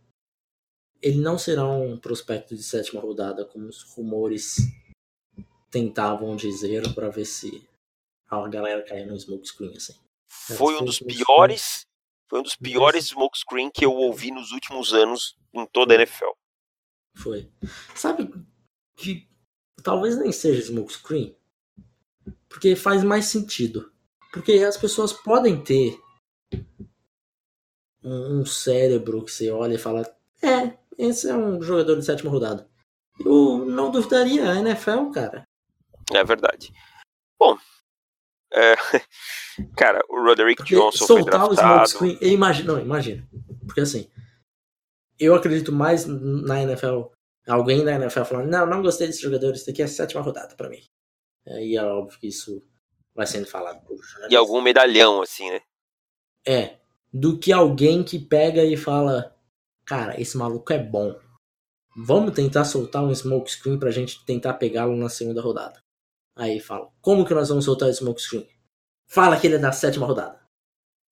[1.02, 4.58] ele não será um prospecto de sétima rodada, como os rumores
[5.72, 7.68] tentavam dizer, para ver se
[8.30, 9.96] a galera caia no smokescreen assim.
[10.30, 11.88] Foi um dos piores
[12.30, 16.30] foi um dos piores smokescreen que eu ouvi nos últimos anos em toda a NFL.
[17.18, 17.52] Foi.
[17.96, 18.32] Sabe
[18.96, 19.28] que
[19.84, 21.36] talvez nem seja smokescreen,
[22.50, 23.92] porque faz mais sentido.
[24.34, 25.98] Porque as pessoas podem ter
[28.04, 30.04] um, cérebro que você olha e fala:
[30.42, 32.68] é, esse é um jogador de sétima rodada.
[33.24, 35.44] Eu não duvidaria, a NFL, cara.
[36.12, 36.74] É verdade.
[37.38, 37.58] Bom,
[38.52, 38.76] é,
[39.78, 41.52] cara, o Roderick Porque Johnson foi draftado.
[41.52, 43.28] o smoke screen, imagina, não, imagina.
[43.66, 44.10] Porque assim,
[45.20, 47.04] eu acredito mais na NFL,
[47.48, 50.56] alguém da NFL falando, não, não gostei desse jogador, isso aqui é a sétima rodada
[50.56, 50.82] para mim.
[51.50, 52.62] E é óbvio que isso
[53.16, 53.98] vai sendo falado por
[54.30, 55.62] E algum medalhão, assim, né?
[56.46, 56.80] É,
[57.12, 59.36] do que alguém que pega e fala:
[59.86, 61.20] Cara, esse maluco é bom.
[61.96, 65.82] Vamos tentar soltar um smoke screen pra gente tentar pegá-lo na segunda rodada.
[66.36, 68.48] Aí fala: Como que nós vamos soltar esse smoke screen?
[69.08, 70.40] Fala que ele é da sétima rodada.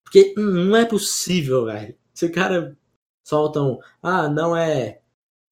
[0.04, 1.98] Porque não é possível, velho.
[2.14, 2.76] Se o cara
[3.26, 5.02] soltam, ah, não é,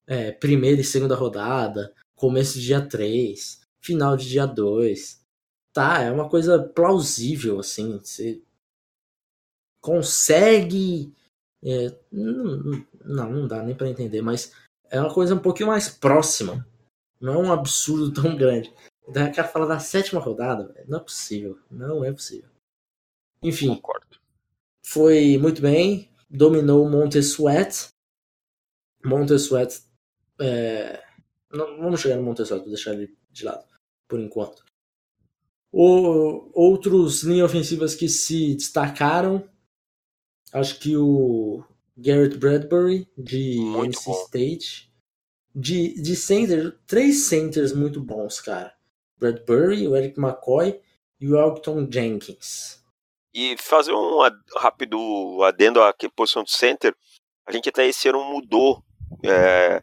[0.06, 5.24] é primeira e segunda rodada, começo de dia 3, final de dia 2.
[5.72, 7.98] Tá, é uma coisa plausível, assim.
[7.98, 8.42] Você
[9.80, 11.14] consegue.
[11.62, 14.52] É, não, não dá nem para entender, mas
[14.90, 16.66] é uma coisa um pouquinho mais próxima.
[17.20, 18.74] Não é um absurdo tão grande.
[19.06, 21.58] O cara fala da sétima rodada, não é possível.
[21.70, 22.50] Não é possível.
[23.42, 23.68] Enfim.
[23.68, 24.18] Concordo.
[24.84, 26.10] Foi muito bem.
[26.28, 27.90] Dominou Montesuet.
[29.04, 29.82] Montesuet.
[30.40, 31.04] É...
[31.52, 33.75] Não, vamos chegar no Montesuet, vou deixar ele de lado
[34.08, 34.64] por enquanto.
[35.72, 39.48] O, outros linhas ofensivas que se destacaram,
[40.52, 41.64] acho que o
[41.96, 44.24] Garrett Bradbury de muito NC bom.
[44.24, 44.92] State.
[45.54, 48.74] De, de center, três centers muito bons, cara.
[49.18, 50.78] Bradbury, o Eric McCoy
[51.18, 52.84] e o Elton Jenkins.
[53.32, 54.18] E fazer um
[54.56, 56.94] rápido adendo à posição de center,
[57.46, 58.82] a gente até esse ano mudou.
[59.22, 59.82] é,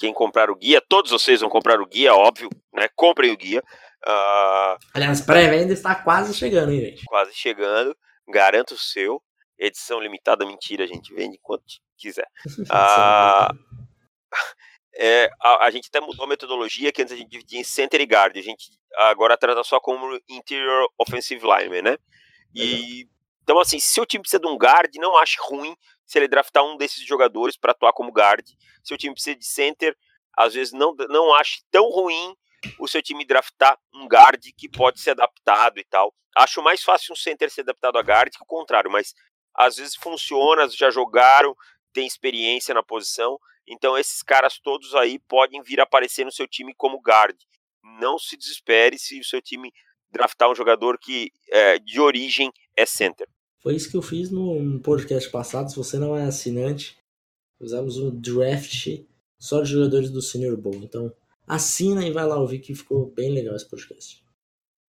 [0.00, 2.88] quem comprar o guia, todos vocês vão comprar o guia, óbvio, né?
[2.96, 3.62] Comprem o guia.
[4.02, 7.04] Ah, Aliás, pré-venda está quase chegando, hein, gente?
[7.04, 7.94] quase chegando.
[8.26, 9.22] Garanto o seu.
[9.58, 11.64] Edição limitada, mentira, a gente vende quanto
[11.98, 12.26] quiser.
[12.70, 13.52] Ah,
[14.96, 18.00] é, a, a gente até mudou a metodologia, que antes a gente dividia em center
[18.00, 18.34] e guard.
[18.38, 21.98] A gente agora trata só como interior offensive lineman, né?
[22.54, 23.06] E,
[23.42, 25.76] então, assim, se o time precisa de um guard, não ache ruim
[26.10, 28.44] se ele draftar um desses jogadores para atuar como guard.
[28.82, 29.96] Se o time precisa de center,
[30.36, 32.34] às vezes não, não ache tão ruim
[32.80, 36.12] o seu time draftar um guard que pode ser adaptado e tal.
[36.36, 39.14] Acho mais fácil um center ser adaptado a guard que o contrário, mas
[39.54, 41.54] às vezes funciona, já jogaram,
[41.92, 43.38] tem experiência na posição.
[43.64, 47.36] Então esses caras todos aí podem vir aparecer no seu time como guard.
[48.00, 49.72] Não se desespere se o seu time
[50.10, 53.28] draftar um jogador que é, de origem é center.
[53.60, 55.70] Foi isso que eu fiz no, podcast passado.
[55.70, 56.98] Se você não é assinante,
[57.58, 59.04] fizemos um draft
[59.38, 60.76] só de jogadores do Senior Bowl.
[60.76, 61.14] Então,
[61.46, 64.24] assina e vai lá ouvir que ficou bem legal esse podcast.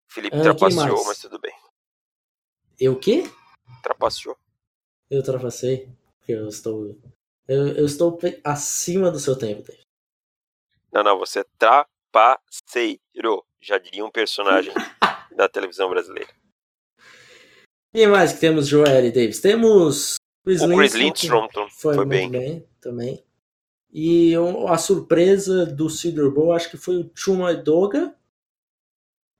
[0.07, 1.53] Felipe Ah, trapaceou, mas tudo bem.
[2.79, 3.23] Eu o quê?
[3.81, 4.37] Trapaceou.
[5.09, 5.89] Eu trapacei?
[6.27, 6.95] Eu estou.
[7.47, 9.81] Eu, eu estou acima do seu tempo, Dave.
[10.91, 12.99] Não, não, você é trapaceiro.
[13.59, 14.73] Já diria um personagem
[15.35, 16.38] da televisão brasileira.
[17.93, 19.39] Quem mais que temos, Joel e Davis?
[19.39, 22.29] Temos Chris O Chris Lindstrom, foi, foi, bem.
[22.29, 22.67] bem.
[22.79, 23.23] também.
[23.91, 24.33] E
[24.67, 28.15] a surpresa do Senior Bowl, acho que foi o Chuma Edoga,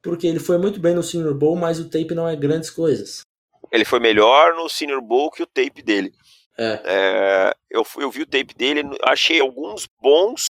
[0.02, 3.22] porque ele foi muito bem no Senior Bowl, mas o tape não é grandes coisas.
[3.72, 6.12] Ele foi melhor no Senior Bowl que o tape dele.
[6.58, 6.82] É.
[6.84, 10.46] É, eu, fui- eu vi o tape dele, achei alguns bons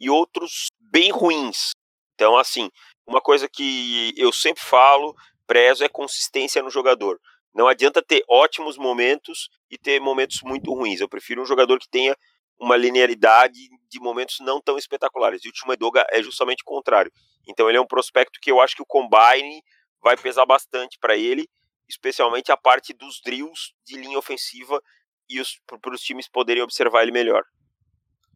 [0.00, 1.70] e outros bem ruins.
[2.14, 2.68] Então, assim,
[3.06, 5.14] uma coisa que eu sempre falo,
[5.46, 7.20] prezo, é consistência no jogador.
[7.54, 11.00] Não adianta ter ótimos momentos e ter momentos muito ruins.
[11.00, 12.16] Eu prefiro um jogador que tenha
[12.58, 13.58] uma linearidade
[13.90, 15.42] de momentos não tão espetaculares.
[15.44, 17.12] E o Edoga é justamente o contrário.
[17.46, 19.62] Então ele é um prospecto que eu acho que o combine
[20.02, 21.48] vai pesar bastante para ele,
[21.88, 24.80] especialmente a parte dos drills de linha ofensiva
[25.28, 25.40] e
[25.80, 27.42] para os times poderem observar ele melhor.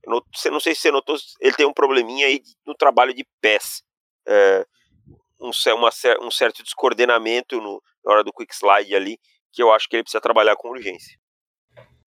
[0.05, 3.15] Eu não, você- não sei se você notou, ele tem um probleminha aí no trabalho
[3.15, 3.83] de pés.
[4.27, 4.67] É,
[5.41, 5.91] um, uma
[6.23, 9.19] um certo descoordenamento no, na hora do quick slide ali,
[9.53, 11.17] que eu acho que ele precisa trabalhar com urgência.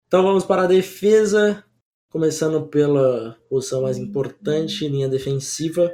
[0.06, 1.64] Então vamos para a defesa,
[2.10, 5.90] começando pela posição mais importante, linha defensiva.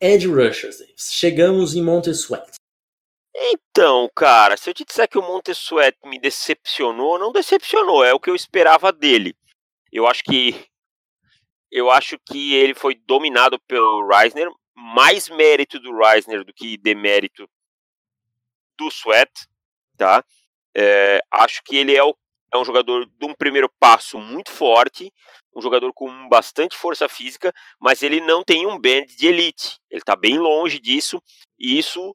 [0.00, 0.78] Edge Rushers.
[0.96, 2.52] Chegamos em Montesuet.
[3.36, 8.18] Então, cara, se eu te disser que o Montesuet me decepcionou, não decepcionou, é o
[8.18, 9.36] que eu esperava dele.
[9.92, 10.66] Eu acho que
[11.70, 17.48] eu acho que ele foi dominado pelo Reisner, mais mérito do Reisner do que demérito
[18.78, 19.30] do Sweat,
[19.96, 20.24] tá?
[20.76, 22.16] É, acho que ele é, o-
[22.52, 25.12] é um jogador de um primeiro passo muito forte,
[25.54, 29.78] um jogador com bastante força física, mas ele não tem um band de elite.
[29.90, 31.20] Ele tá bem longe disso,
[31.58, 32.14] e isso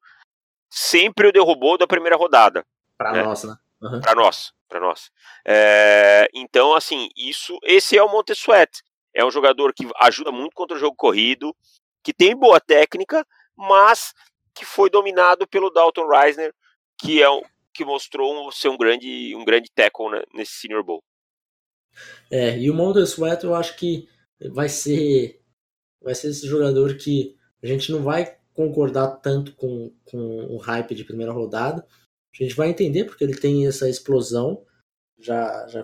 [0.71, 2.65] sempre o derrubou da primeira rodada
[2.97, 3.23] Para É.
[3.23, 3.55] nós, né?
[3.81, 3.99] Uhum.
[3.99, 5.11] para nós, para nós.
[5.45, 8.69] É, então, assim, isso, esse é o Montesuet.
[9.13, 11.53] É um jogador que ajuda muito contra o jogo corrido,
[12.01, 13.25] que tem boa técnica,
[13.57, 14.13] mas
[14.53, 16.53] que foi dominado pelo Dalton Reisner,
[16.99, 17.41] que é um,
[17.73, 21.03] que mostrou ser um grande, um grande tackle né, nesse Senior Bowl.
[22.29, 24.09] É, e o Montesuet eu acho que
[24.51, 25.39] vai ser
[26.01, 30.93] vai ser esse jogador que a gente não vai concordar tanto com, com o hype
[30.93, 31.87] de primeira rodada.
[32.33, 34.65] A gente vai entender porque ele tem essa explosão
[35.17, 35.83] já, já,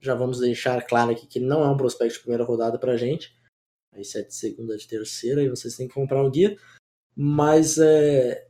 [0.00, 3.36] já vamos deixar claro aqui que não é um prospecto de primeira rodada pra gente.
[3.92, 6.56] Aí se é de segunda, de terceira, e vocês têm que comprar um guia.
[7.20, 8.46] Mas é,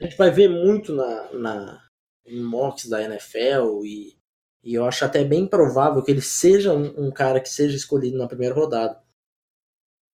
[0.00, 1.88] a gente vai ver muito na, na
[2.26, 4.18] mocks da NFL e,
[4.64, 8.18] e eu acho até bem provável que ele seja um, um, cara que seja escolhido
[8.18, 9.00] na primeira rodada.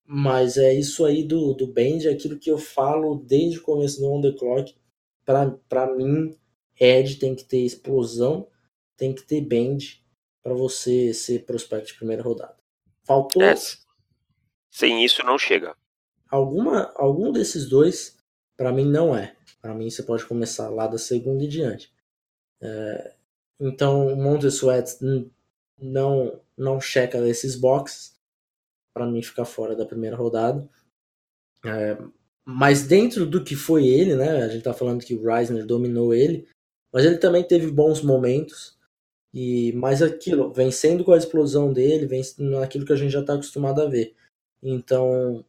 [0.05, 3.99] Mas é isso aí do, do Bend, é aquilo que eu falo desde o começo
[3.99, 4.77] do On The Clock.
[5.25, 6.39] Para mim,
[6.79, 8.47] Ed tem que ter explosão,
[8.95, 10.05] tem que ter Bend
[10.43, 12.59] para você ser prospect de primeira rodada.
[13.05, 13.43] Faltou.
[13.43, 13.55] É,
[14.71, 15.75] sem isso não chega.
[16.31, 18.17] Alguma, algum desses dois,
[18.57, 19.35] para mim, não é.
[19.61, 21.93] Para mim, você pode começar lá da segunda e diante.
[22.61, 23.15] É,
[23.61, 24.99] então, o Montesuet
[25.81, 28.17] não, não checa esses boxes
[28.95, 30.69] para mim ficar fora da primeira rodada.
[31.65, 31.97] É,
[32.45, 34.43] mas dentro do que foi ele, né?
[34.43, 36.49] A gente tá falando que o Reisner dominou ele,
[36.93, 38.77] mas ele também teve bons momentos.
[39.33, 43.35] E mais aquilo, vencendo com a explosão dele, vencendo naquilo que a gente já está
[43.35, 44.15] acostumado a ver.
[44.63, 45.45] Então,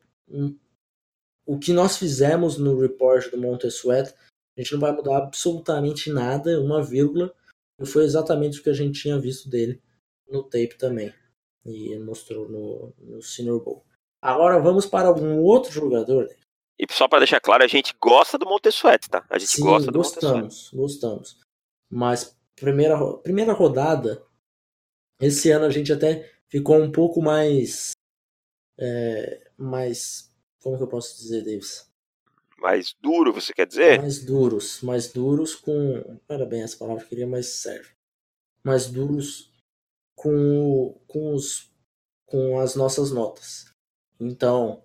[1.49, 4.13] o que nós fizemos no report do Montesuet,
[4.55, 7.33] a gente não vai mudar absolutamente nada, uma vírgula,
[7.81, 9.81] e foi exatamente o que a gente tinha visto dele
[10.29, 11.11] no tape também
[11.65, 13.83] e mostrou no, no Senior Bowl.
[14.21, 16.29] Agora vamos para algum outro jogador.
[16.77, 19.25] E só para deixar claro, a gente gosta do Montesuete, tá?
[19.27, 21.39] A gente Sim, gosta do gostamos, gostamos.
[21.89, 24.23] Mas primeira, primeira rodada,
[25.19, 27.93] esse ano a gente até ficou um pouco mais.
[28.77, 30.28] É, mais.
[30.61, 31.89] Como que eu posso dizer, Davis?
[32.57, 33.99] Mais duro, você quer dizer?
[33.99, 34.81] Mais duros.
[34.81, 35.71] Mais duros com.
[35.73, 37.89] Não era bem essa palavra que eu queria, mas serve.
[38.63, 39.53] Mais duros
[40.15, 41.71] com, com, os,
[42.25, 43.73] com as nossas notas.
[44.19, 44.83] Então,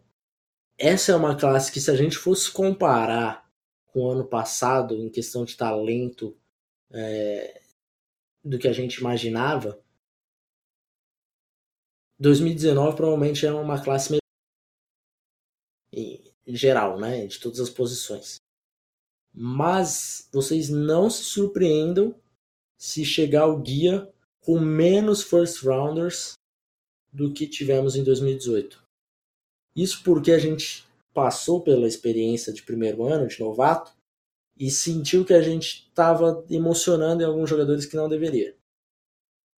[0.79, 3.51] essa é uma classe que, se a gente fosse comparar
[3.87, 6.37] com o ano passado, em questão de talento,
[6.93, 7.61] é,
[8.45, 9.81] do que a gente imaginava,
[12.19, 14.17] 2019 provavelmente é uma classe
[16.47, 17.27] geral, né?
[17.27, 18.37] De todas as posições.
[19.33, 22.15] Mas vocês não se surpreendam
[22.79, 26.35] se chegar o guia com menos first rounders
[27.13, 28.83] do que tivemos em 2018.
[29.75, 33.93] Isso porque a gente passou pela experiência de primeiro ano, de novato,
[34.57, 38.57] e sentiu que a gente estava emocionando em alguns jogadores que não deveria.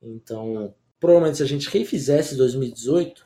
[0.01, 3.26] Então, provavelmente se a gente refizesse 2018,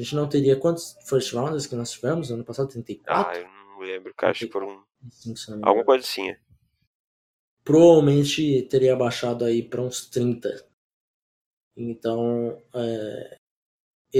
[0.00, 2.68] a gente não teria quantos first rounders que nós tivemos ano passado?
[2.68, 3.32] 34?
[3.32, 4.84] Ah, eu não lembro, cara, acho que foram
[5.62, 6.30] alguma coisa assim.
[6.30, 6.38] É.
[7.64, 10.68] Provavelmente teria baixado aí para uns 30
[11.78, 13.36] então, é,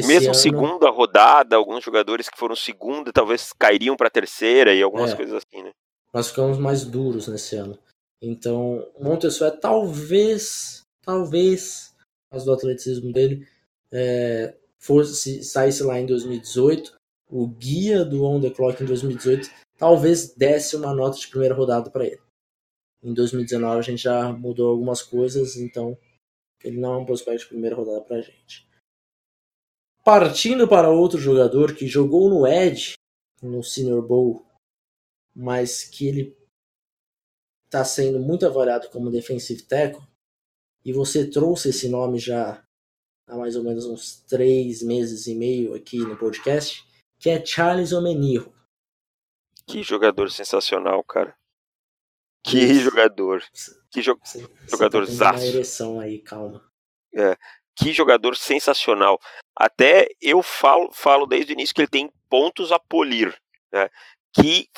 [0.07, 0.35] mesmo ano...
[0.35, 5.35] segunda rodada, alguns jogadores que foram segunda talvez cairiam para terceira e algumas é, coisas
[5.35, 5.73] assim, né?
[6.15, 7.77] Nós ficamos mais duros nesse ano.
[8.23, 11.95] Então, Montessué talvez, talvez,
[12.31, 13.47] as do atleticismo dele
[13.93, 16.97] é, fosse saísse lá em 2018,
[17.31, 21.89] o guia do On The Clock em 2018 talvez desse uma nota de primeira rodada
[21.91, 22.21] para ele.
[23.03, 25.97] Em 2019 a gente já mudou algumas coisas, então
[26.63, 28.69] ele não é um prospect de primeira rodada pra gente.
[30.05, 32.95] Partindo para outro jogador que jogou no Edge,
[33.41, 34.45] no Senior Bowl,
[35.35, 36.37] mas que ele
[37.67, 40.03] está sendo muito avaliado como defensive tackle,
[40.85, 42.67] e você trouxe esse nome já
[43.29, 46.85] há mais ou menos uns três meses e meio aqui no podcast,
[47.19, 48.53] que é Charles Omenijo.
[49.67, 51.37] Que jogador sensacional, cara.
[52.43, 52.81] Que Isso.
[52.81, 53.45] jogador.
[53.91, 56.65] Que jo você, jogador você tá ereção aí, calma.
[57.15, 57.37] É,
[57.77, 59.21] que jogador sensacional.
[59.55, 63.37] Até eu falo, falo desde o início que ele tem pontos a polir,
[63.73, 63.89] né?
[64.33, 64.69] Que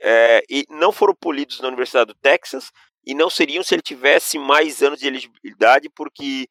[0.00, 2.70] é, não foram polidos na Universidade do Texas
[3.06, 6.48] e não seriam se ele tivesse mais anos de elegibilidade, porque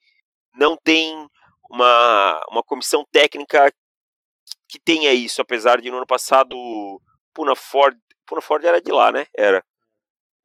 [0.55, 1.27] não tem
[1.69, 3.73] uma, uma comissão técnica
[4.67, 6.55] que tenha isso, apesar de no ano passado
[7.33, 9.25] Puna Ford, Puna Ford era de lá, né?
[9.35, 9.63] Era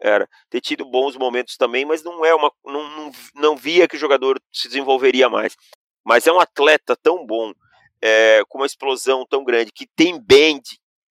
[0.03, 3.97] era ter tido bons momentos também, mas não é uma não, não, não via que
[3.97, 5.57] o jogador se desenvolveria mais.
[6.05, 7.53] Mas é um atleta tão bom,
[8.01, 10.63] é, com uma explosão tão grande, que tem bend,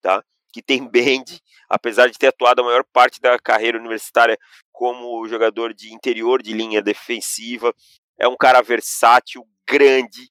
[0.02, 0.24] tá?
[0.52, 1.40] Que tem bend,
[1.70, 4.38] apesar de ter atuado a maior parte da carreira universitária
[4.72, 7.74] como jogador de interior de linha defensiva.
[8.20, 10.30] É um cara versátil, grande,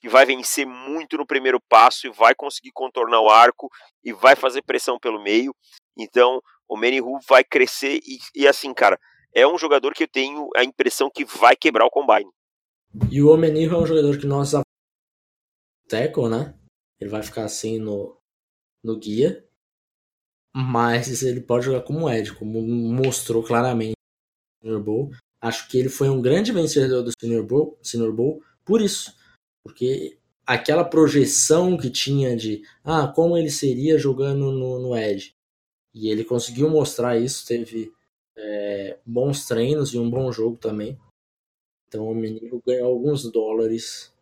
[0.00, 3.68] que vai vencer muito no primeiro passo e vai conseguir contornar o arco
[4.04, 5.54] e vai fazer pressão pelo meio.
[5.96, 8.98] Então, o Manny Hu vai crescer e, e, assim, cara,
[9.34, 12.30] é um jogador que eu tenho a impressão que vai quebrar o combine.
[13.10, 14.52] E o Omenihu é um jogador que nós
[15.88, 16.54] tackle, né?
[17.00, 18.16] Ele vai ficar assim no,
[18.82, 19.46] no guia,
[20.54, 23.94] mas ele pode jogar como Ed, como mostrou claramente
[24.62, 25.10] no Bowl.
[25.40, 29.14] Acho que ele foi um grande vencedor do Senior Bowl, Senior Bowl por isso.
[29.64, 35.34] Porque aquela projeção que tinha de ah, como ele seria jogando no, no Edge.
[35.94, 37.92] E ele conseguiu mostrar isso, teve
[38.36, 40.98] é, bons treinos e um bom jogo também.
[41.88, 44.14] Então o menino ganhou alguns dólares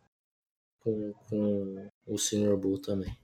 [0.80, 3.14] com, com o Senior Bowl também.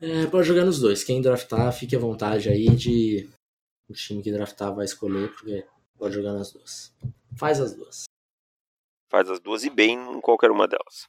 [0.00, 1.04] É, pode jogar nos dois.
[1.04, 3.28] Quem draftar, fique à vontade aí de
[3.88, 5.64] o time que draftar vai escolher, porque
[6.02, 6.92] pode jogar nas duas.
[7.38, 8.06] Faz as duas.
[9.08, 11.08] Faz as duas e bem em qualquer uma delas.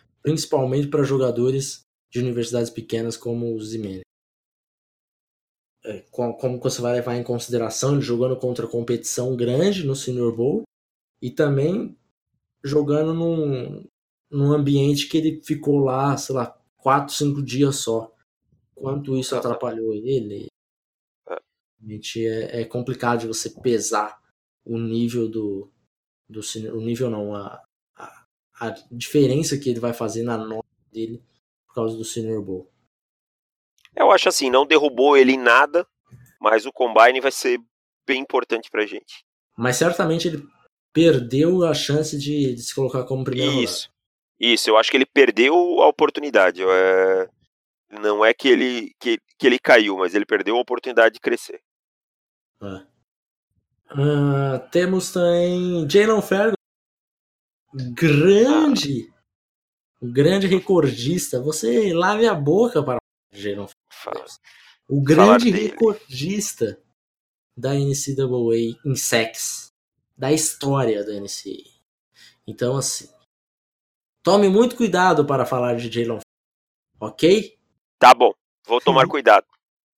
[0.21, 4.01] principalmente para jogadores de universidades pequenas como os Zimenez.
[5.83, 10.63] É, como você vai levar em consideração jogando contra competição grande no Senior Bowl
[11.19, 11.97] e também
[12.63, 13.83] jogando num,
[14.29, 18.13] num ambiente que ele ficou lá, sei lá, quatro, cinco dias só.
[18.75, 20.47] Quanto isso atrapalhou ele?
[21.79, 24.21] Realmente é, é complicado de você pesar
[24.63, 25.71] o nível do,
[26.29, 26.41] do
[26.73, 27.63] o nível não, a,
[28.61, 31.23] a, diferença que ele vai fazer na nota dele
[31.67, 32.71] por causa do Senior Bowl.
[33.95, 35.85] Eu acho assim, não derrubou ele em nada,
[36.39, 37.59] mas o Combine vai ser
[38.05, 39.25] bem importante pra gente.
[39.57, 40.47] Mas certamente ele
[40.93, 43.87] perdeu a chance de, de se colocar como primeiro Isso.
[43.87, 43.91] Rodada.
[44.39, 46.63] Isso, eu acho que ele perdeu a oportunidade.
[46.63, 47.29] É...
[47.99, 51.61] Não é que ele, que, que ele caiu, mas ele perdeu a oportunidade de crescer.
[52.61, 52.85] Ah.
[53.91, 56.55] Uh, temos também Jalen Ferguson,
[57.73, 59.19] grande, ah.
[60.01, 61.41] grande recordista.
[61.41, 62.97] Você lave a boca para
[63.31, 64.39] Jalen Ferguson.
[64.87, 66.81] O grande recordista
[67.55, 69.71] da NCAA em sex,
[70.17, 71.71] da história da NCAA.
[72.45, 73.07] Então, assim,
[74.23, 76.19] Tome muito cuidado para falar de Jalen
[76.99, 77.57] ok?
[77.97, 78.31] Tá bom,
[78.67, 79.47] vou tomar cuidado.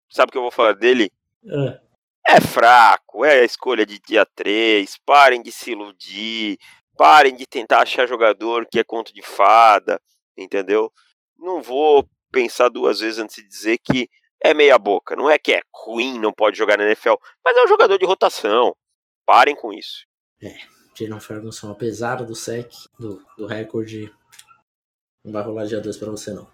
[0.10, 1.12] Sabe o que eu vou falar dele?
[1.46, 2.36] É.
[2.38, 4.98] é fraco, é a escolha de dia 3.
[5.06, 6.58] Parem de se iludir.
[6.96, 10.02] Parem de tentar achar jogador que é conto de fada.
[10.38, 10.92] Entendeu?
[11.38, 14.10] Não vou pensar duas vezes antes de dizer que
[14.44, 15.16] é meia boca.
[15.16, 18.06] Não é que é ruim, não pode jogar na NFL, mas é um jogador de
[18.06, 18.76] rotação.
[19.26, 20.06] Parem com isso.
[20.42, 20.56] É.
[20.96, 24.14] Jalen Ferguson, apesar do sec, do, do recorde,
[25.24, 26.52] não vai rolar dia 2 pra você não.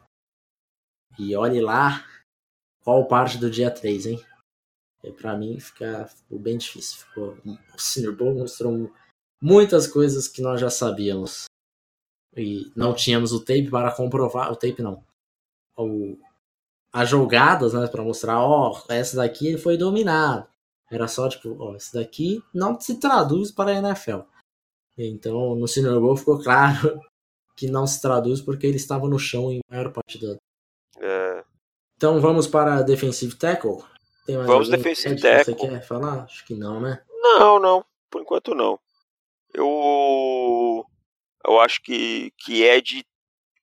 [1.17, 2.05] E olhe lá
[2.83, 4.25] qual parte do dia 3, hein?
[5.03, 6.99] E pra mim fica, ficou bem difícil.
[6.99, 7.37] Ficou,
[7.73, 8.93] o Senior Bowl mostrou
[9.41, 11.45] muitas coisas que nós já sabíamos.
[12.35, 14.51] E não tínhamos o tape para comprovar.
[14.51, 15.03] O tape não.
[15.77, 16.17] O,
[16.91, 17.87] as jogadas, né?
[17.87, 20.47] Pra mostrar, ó, oh, essa daqui foi dominado.
[20.91, 24.21] Era só tipo, ó, esse daqui não se traduz para a NFL.
[24.97, 26.99] Então, no Senior Bowl ficou claro
[27.55, 30.37] que não se traduz porque ele estava no chão em maior parte do.
[30.99, 31.43] É.
[31.95, 33.83] Então vamos para defensive tackle.
[34.27, 35.53] vamos defensive tackle.
[35.53, 36.23] Você quer falar?
[36.23, 37.01] Acho que não, né?
[37.09, 37.85] Não, não.
[38.09, 38.79] Por enquanto não.
[39.53, 40.85] Eu
[41.45, 43.03] eu acho que que Ed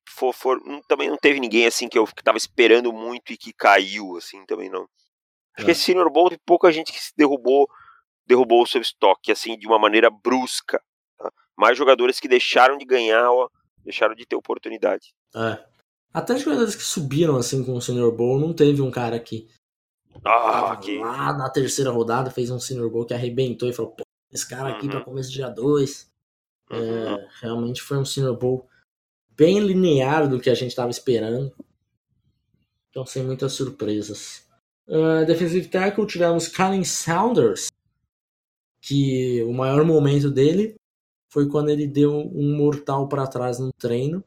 [0.09, 3.53] for, for, também não teve ninguém assim que eu que tava esperando muito e que
[3.53, 4.89] caiu assim também não.
[5.57, 5.65] Acho é.
[5.65, 7.69] que esse Senior Bowl tem pouca gente que se derrubou,
[8.27, 10.83] derrubou o seu estoque, assim, de uma maneira brusca.
[11.19, 11.33] Tá?
[11.57, 13.49] Mais jogadores que deixaram de ganhar, ó,
[13.83, 15.15] deixaram de ter oportunidade.
[15.35, 15.65] É.
[16.13, 19.49] Até jogadores que subiram, assim, com o Senior Bowl, não teve um cara que.
[20.25, 20.99] Ah, que...
[20.99, 24.03] Lá na terceira rodada fez um Senior Bowl que arrebentou e falou: pô,
[24.33, 24.93] esse cara aqui uhum.
[24.93, 26.11] pra começo de dia 2.
[26.71, 27.15] É, uhum.
[27.15, 28.69] É, realmente foi um Senior Bowl
[29.37, 31.53] bem linear do que a gente estava esperando.
[32.91, 34.47] Então, sem muitas surpresas.
[34.89, 37.69] Uh, defensive tackle tivemos Colin Saunders,
[38.81, 40.77] que o maior momento dele
[41.29, 44.25] foi quando ele deu um mortal para trás no treino,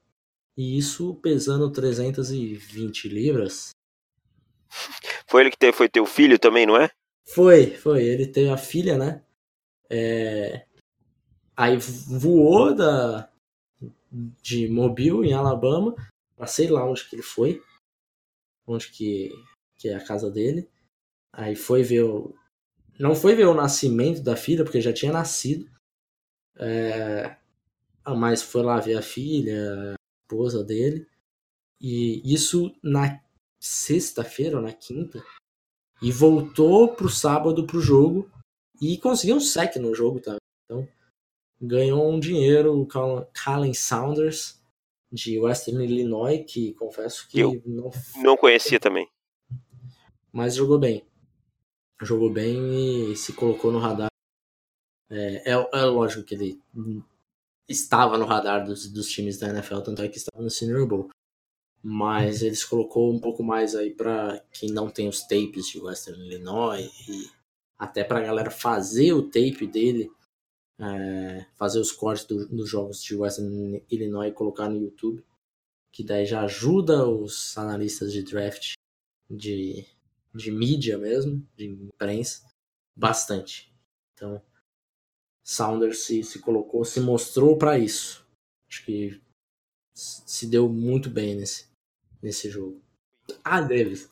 [0.56, 3.72] e isso pesando 320 libras.
[5.26, 6.91] Foi ele que teve, foi teu filho também, não é?
[7.26, 8.04] Foi, foi.
[8.04, 9.24] Ele teve a filha, né?
[9.90, 10.66] É...
[11.56, 13.30] Aí voou da...
[14.42, 15.96] de Mobile, em Alabama,
[16.36, 17.62] pra sei lá onde que ele foi.
[18.68, 19.32] Onde que,
[19.78, 20.70] que é a casa dele.
[21.34, 22.36] Aí foi ver o...
[23.00, 25.70] Não foi ver o nascimento da filha, porque já tinha nascido.
[26.58, 27.36] É...
[28.06, 31.08] Mas foi lá ver a filha, a esposa dele.
[31.82, 33.22] E isso na
[33.62, 35.24] sexta-feira ou na quinta.
[36.02, 38.30] E voltou pro sábado pro jogo.
[38.82, 40.40] E conseguiu um sec no jogo também.
[40.66, 40.88] Então,
[41.62, 42.88] ganhou um dinheiro o
[43.34, 44.60] Callen Saunders,
[45.12, 49.10] de Western Illinois, que confesso que Eu não, não conhecia também.
[50.32, 51.04] Mas jogou bem.
[52.02, 54.10] Jogou bem e se colocou no radar.
[55.10, 56.62] É, é, é lógico que ele
[57.68, 61.10] estava no radar dos, dos times da NFL, tanto é que estava no Senior Bowl
[61.82, 66.22] mas eles colocou um pouco mais aí para quem não tem os tapes de Western
[66.26, 67.30] Illinois e
[67.80, 70.12] até para a galera fazer o tape dele,
[70.78, 75.24] é, fazer os cortes do, dos jogos de Western Illinois e colocar no YouTube,
[75.92, 78.74] que daí já ajuda os analistas de draft
[79.30, 79.86] de,
[80.36, 82.46] de mídia mesmo, de imprensa,
[82.96, 83.74] bastante.
[84.14, 84.42] Então,
[85.44, 88.28] Saunders se, se colocou, se mostrou para isso.
[88.70, 89.22] Acho que
[89.94, 91.68] se deu muito bem nesse,
[92.22, 92.82] nesse jogo.
[93.44, 94.10] Ah, Davis,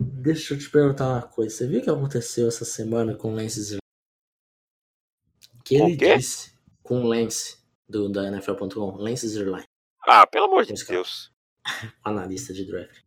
[0.00, 1.54] deixa eu te perguntar uma coisa.
[1.54, 3.78] Você viu o que aconteceu essa semana com o Lance
[5.64, 9.64] Que ele disse com o Lance do, da NFL.com, Lance Zerline.
[10.06, 11.30] Ah, pelo amor de Deus.
[12.04, 13.00] Analista de draft.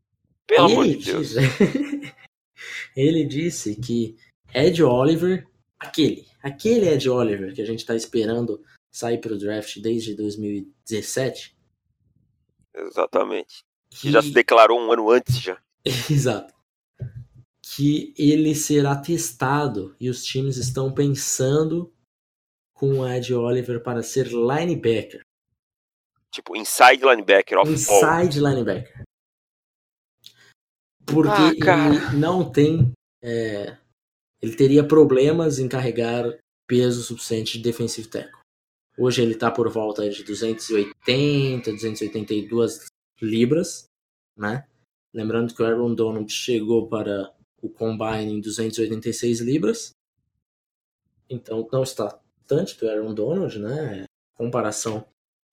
[0.47, 1.29] Pelo ele amor de Deus.
[1.29, 2.13] Disse,
[2.95, 4.17] ele disse que
[4.53, 5.47] Ed Oliver,
[5.79, 11.57] aquele, aquele Ed Oliver que a gente tá esperando sair pro draft desde 2017.
[12.75, 15.57] Exatamente que já se declarou um ano antes já.
[15.85, 16.53] Exato.
[17.75, 21.91] Que ele será testado e os times estão pensando
[22.73, 25.21] com o Ed Oliver para ser linebacker.
[26.29, 28.49] Tipo, inside linebacker, off Inside ball.
[28.49, 29.03] linebacker.
[31.05, 32.91] Porque ah, ele não tem.
[33.21, 33.77] É,
[34.41, 36.25] ele teria problemas em carregar
[36.67, 38.41] peso suficiente de defensive tackle.
[38.97, 42.87] Hoje ele está por volta de 280, 282
[43.21, 43.85] libras,
[44.37, 44.67] né?
[45.13, 47.33] Lembrando que o Aaron Donald chegou para
[47.63, 49.91] o Combine em 286 libras.
[51.29, 54.03] Então não está tanto do Aaron Donald, né?
[54.35, 55.07] Comparação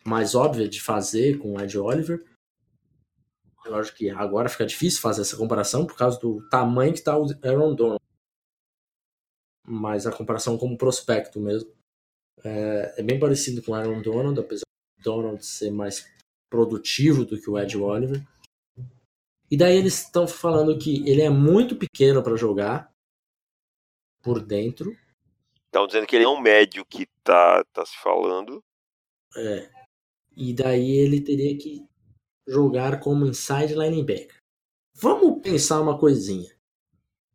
[0.05, 2.25] mais óbvia de fazer com o Ed Oliver.
[3.65, 7.17] É lógico que agora fica difícil fazer essa comparação por causa do tamanho que está
[7.17, 8.01] o Aaron Donald.
[9.65, 11.71] Mas a comparação como prospecto mesmo.
[12.43, 14.65] É, é bem parecido com o Aaron Donald, apesar
[14.99, 16.05] do Donald ser mais
[16.51, 18.27] produtivo do que o Ed Oliver.
[19.51, 22.93] E daí eles estão falando que ele é muito pequeno para jogar
[24.23, 24.97] por dentro.
[25.67, 28.63] Estão dizendo que ele é um médio que tá, tá se falando.
[29.37, 29.71] É.
[30.37, 31.85] E daí ele teria que
[32.47, 34.37] jogar como inside linebacker.
[34.95, 36.51] Vamos pensar uma coisinha.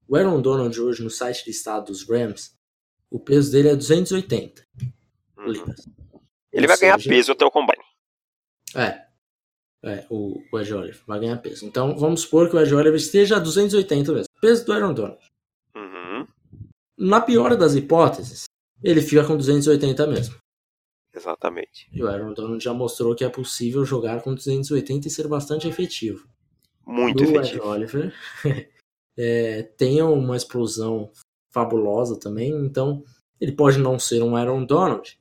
[0.07, 2.55] O Aaron Donald hoje no site listado dos Rams,
[3.09, 4.65] o peso dele é 280
[5.37, 5.47] uhum.
[5.47, 5.85] libras.
[6.51, 7.83] Ele Ou vai seja, ganhar peso até o combine.
[8.75, 9.04] É.
[9.85, 11.63] É, o, o Ed Oliver vai ganhar peso.
[11.63, 14.25] Então vamos supor que o Ed Oliver esteja a 280 mesmo.
[14.41, 15.23] Peso do Aaron Donald.
[15.75, 16.27] Uhum.
[16.97, 18.45] Na pior das hipóteses,
[18.81, 20.35] ele fica com 280 mesmo.
[21.13, 21.87] Exatamente.
[21.93, 25.67] E o Aaron Donald já mostrou que é possível jogar com 280 e ser bastante
[25.67, 26.27] efetivo.
[26.85, 27.63] Muito do efetivo.
[27.63, 28.13] Ed Oliver
[29.15, 31.11] é, tem uma explosão
[31.53, 33.03] fabulosa também, então
[33.39, 35.17] ele pode não ser um Aaron Donald,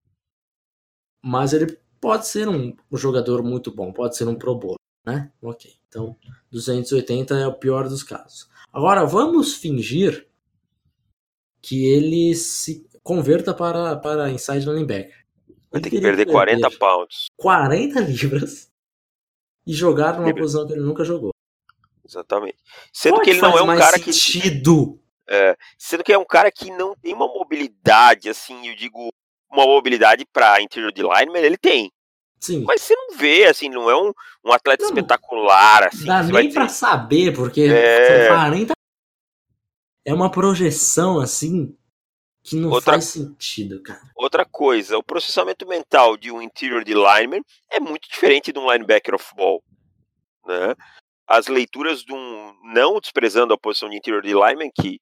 [1.23, 4.77] mas ele pode ser um, um jogador muito bom, pode ser um Pro Bowl,
[5.07, 5.33] né?
[5.41, 6.15] Ok, então
[6.51, 8.47] 280 é o pior dos casos.
[8.71, 10.29] Agora vamos fingir
[11.63, 15.25] que ele se converta para, para inside linebacker.
[15.73, 17.29] Vai ter que perder 40 pounds.
[17.39, 18.71] 40 libras
[19.67, 20.43] e jogar numa Libra.
[20.43, 21.31] posição que ele nunca jogou.
[22.07, 22.59] Exatamente.
[22.93, 24.93] Sendo Pode que ele não é um cara sentido.
[24.93, 25.05] que.
[25.27, 29.09] É, sendo que é um cara que não tem uma mobilidade, assim, eu digo,
[29.51, 31.91] uma mobilidade para interior de lineman, ele tem.
[32.45, 32.63] Sim.
[32.67, 34.13] Mas você não vê, assim, não é um,
[34.45, 36.05] um atleta não, espetacular, assim.
[36.05, 38.29] Dá nem pra saber, porque é...
[38.29, 38.75] 40
[40.05, 41.75] é uma projeção, assim,
[42.43, 44.03] que não outra, faz sentido, cara.
[44.15, 47.41] Outra coisa, o processamento mental de um interior de lineman
[47.73, 49.65] é muito diferente de um linebacker of ball,
[50.47, 50.75] né?
[51.27, 55.01] As leituras de um, não desprezando a posição de interior de lineman, que,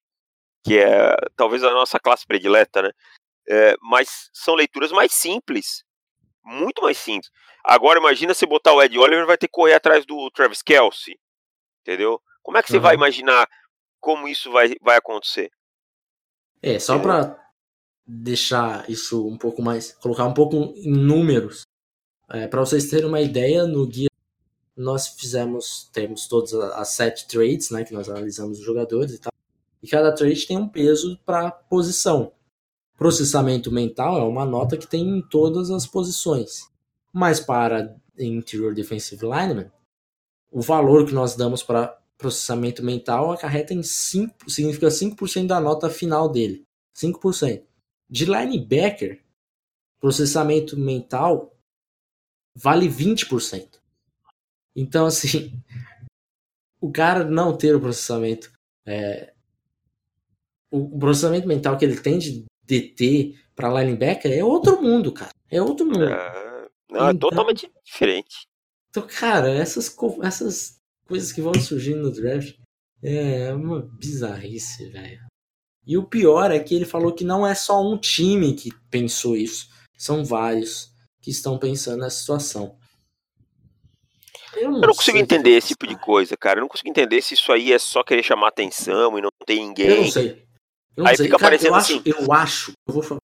[0.64, 2.90] que é talvez a nossa classe predileta, né?
[3.48, 5.82] É, mas são leituras mais simples
[6.44, 7.30] muito mais simples.
[7.64, 11.18] Agora imagina você botar o Ed Oliver vai ter que correr atrás do Travis Kelsey.
[11.80, 12.20] Entendeu?
[12.42, 12.82] Como é que você uhum.
[12.82, 13.48] vai imaginar
[14.00, 15.50] como isso vai, vai acontecer?
[16.60, 17.38] É, só para
[18.06, 21.62] deixar isso um pouco mais, colocar um pouco em números,
[22.28, 24.08] é, para vocês terem uma ideia, no guia
[24.76, 29.32] nós fizemos, temos todas as sete trades, né, que nós analisamos os jogadores e tal,
[29.82, 32.32] e cada trade tem um peso para posição.
[32.96, 36.70] Processamento mental é uma nota que tem em todas as posições.
[37.12, 39.70] Mas para interior defensive lineman,
[40.50, 45.90] o valor que nós damos para processamento mental acarreta em 5, significa 5% da nota
[45.90, 46.64] final dele.
[46.94, 47.64] 5%.
[48.08, 49.22] De linebacker,
[49.98, 51.56] processamento mental
[52.54, 53.80] vale 20%.
[54.76, 55.52] Então, assim,
[56.80, 58.52] o cara não ter o processamento.
[58.86, 59.32] É,
[60.70, 65.32] o processamento mental que ele tem de DT para linebacker é outro mundo, cara.
[65.50, 66.04] É outro mundo.
[66.04, 68.46] É, não, é então, totalmente diferente.
[68.90, 72.56] Então, cara, essas, essas coisas que vão surgindo no draft
[73.02, 75.20] é uma bizarrice, velho.
[75.86, 79.36] E o pior é que ele falou que não é só um time que pensou
[79.36, 82.76] isso, são vários que estão pensando nessa situação.
[84.54, 86.58] Eu não, eu não consigo entender esse tipo de coisa, cara.
[86.58, 89.66] Eu não consigo entender se isso aí é só querer chamar atenção e não tem
[89.66, 89.88] ninguém.
[89.88, 90.44] Eu não sei.
[90.96, 91.26] Eu não aí sei.
[91.26, 91.98] fica cara, eu assim.
[91.98, 93.20] Acho, eu acho, eu vou falar.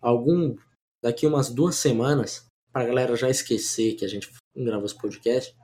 [0.00, 0.56] Algum.
[1.02, 5.54] Daqui umas duas semanas, pra galera já esquecer que a gente grava esse podcast,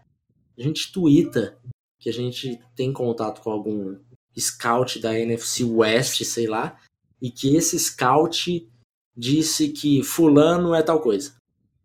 [0.58, 1.58] a gente twitta
[1.98, 3.98] que a gente tem contato com algum
[4.38, 6.78] scout da NFC West, sei lá,
[7.20, 8.68] e que esse scout
[9.16, 11.34] disse que fulano é tal coisa.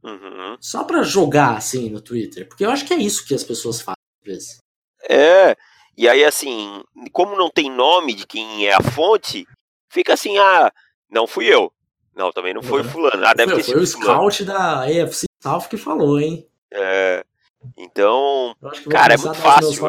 [0.04, 0.58] Uhum.
[0.60, 3.82] Só pra jogar assim no Twitter, porque eu acho que é isso que as pessoas
[3.82, 4.58] fazem às vezes.
[5.10, 5.56] É,
[5.98, 9.46] e aí assim, como não tem nome de quem é a fonte,
[9.90, 10.72] fica assim, ah,
[11.10, 11.72] não fui eu.
[12.16, 13.26] Não, também não foi fulano.
[13.26, 16.48] Ah, deve foi, ter sido Foi o scout da AFC South que falou, hein?
[16.72, 17.26] É.
[17.78, 18.56] Então,
[18.90, 19.88] cara, é muito fácil.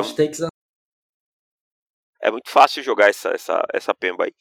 [2.20, 4.34] É muito fácil jogar essa, essa, essa pemba aí,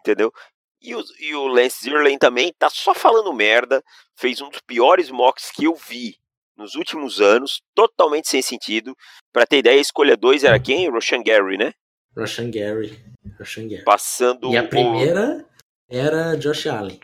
[0.00, 0.32] entendeu?
[0.80, 3.82] E o, e o Lance Zierlein também tá só falando merda,
[4.16, 6.18] fez um dos piores mocks que eu vi
[6.58, 8.94] nos últimos anos, totalmente sem sentido.
[9.32, 10.90] Para ter ideia, a escolha 2 era quem?
[10.90, 11.72] Roshan Gary, né?
[12.16, 12.98] Roshan Gary.
[13.38, 13.84] Roshan Gary.
[13.84, 15.48] Passando E a primeira
[15.88, 16.98] era Josh Allen.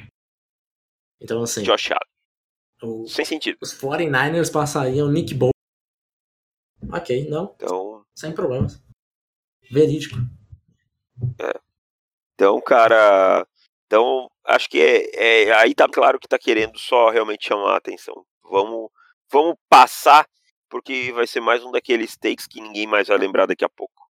[1.21, 1.63] Então assim...
[1.63, 2.15] Josh Allen.
[2.83, 3.57] O, sem sentido.
[3.63, 5.53] Os 49ers passariam Nick Bowl.
[6.93, 7.55] Ok, não.
[7.55, 8.05] Então...
[8.15, 8.83] Sem problemas.
[9.71, 10.17] Verídico.
[11.41, 11.61] É.
[12.35, 13.47] Então, cara.
[13.87, 17.77] Então, acho que é, é, aí tá claro que tá querendo só realmente chamar a
[17.77, 18.25] atenção.
[18.43, 18.91] Vamos,
[19.31, 20.27] vamos passar,
[20.69, 24.09] porque vai ser mais um daqueles takes que ninguém mais vai lembrar daqui a pouco.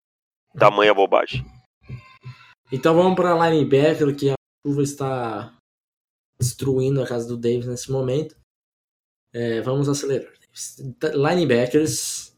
[0.57, 1.43] Tamanha bobagem.
[2.71, 4.35] Então vamos para linebacker, que a
[4.65, 5.57] chuva está
[6.39, 8.35] destruindo a casa do Davis nesse momento.
[9.33, 10.31] É, vamos acelerar.
[11.13, 12.35] Linebackers.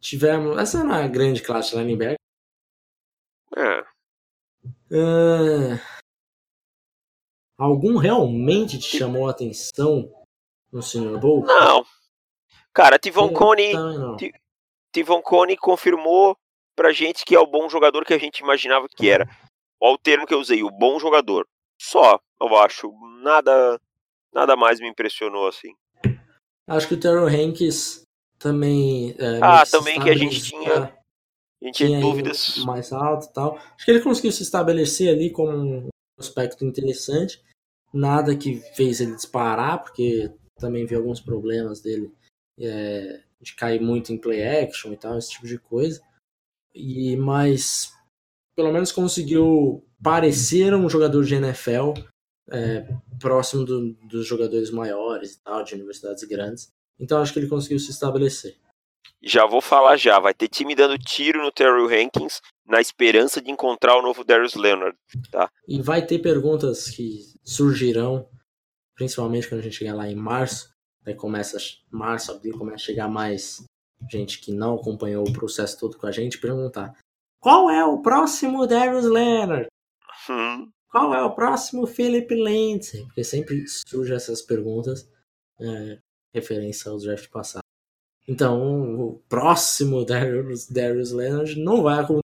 [0.00, 0.58] Tivemos.
[0.58, 2.18] Essa é uma grande classe de linebacker.
[3.56, 3.80] É.
[4.90, 5.80] Uh,
[7.58, 10.12] algum realmente te chamou a atenção
[10.70, 11.44] no Senior Bowl?
[11.44, 11.84] Não.
[12.74, 13.72] Cara, Tivon Cone.
[14.92, 16.36] Tivon Cone confirmou
[16.74, 19.28] pra gente que é o bom jogador que a gente imaginava que era.
[19.80, 21.46] Olha o termo que eu usei, o bom jogador.
[21.80, 22.92] Só, eu acho.
[23.22, 23.80] Nada,
[24.32, 25.74] nada mais me impressionou assim.
[26.66, 28.02] Acho que o Terrell Hanks
[28.38, 29.14] também.
[29.18, 30.92] É, ah, também que a gente tinha
[31.64, 32.58] a gente tinha dúvidas.
[32.58, 33.56] Mais alto e tal.
[33.56, 37.42] Acho que ele conseguiu se estabelecer ali como um aspecto interessante.
[37.92, 42.12] Nada que fez ele disparar, porque também vi alguns problemas dele
[42.58, 46.00] é, de cair muito em play action e tal, esse tipo de coisa.
[46.74, 47.92] E mas
[48.56, 51.92] pelo menos conseguiu parecer um jogador de NFL
[52.50, 52.86] é,
[53.20, 56.72] próximo do, dos jogadores maiores e tal, de universidades grandes.
[56.98, 58.56] Então acho que ele conseguiu se estabelecer.
[59.22, 63.50] Já vou falar já, vai ter time dando tiro no Terry Rankins na esperança de
[63.50, 64.96] encontrar o novo Darius Leonard,
[65.30, 65.50] tá?
[65.66, 68.28] E vai ter perguntas que surgirão,
[68.94, 70.73] principalmente quando a gente chegar lá em março,
[71.06, 71.58] aí começa
[71.90, 73.64] março, abril, começa a chegar mais
[74.10, 76.94] gente que não acompanhou o processo todo com a gente, perguntar
[77.44, 79.68] qual é o próximo Darius Leonard?
[80.30, 80.70] Hum.
[80.90, 83.04] Qual é o próximo Philip Lindsay?
[83.04, 85.06] Porque sempre surgem essas perguntas
[85.60, 85.98] é,
[86.32, 87.64] referência ao draft passado.
[88.26, 92.22] Então, o próximo Darius, Darius Leonard não vai acontecer,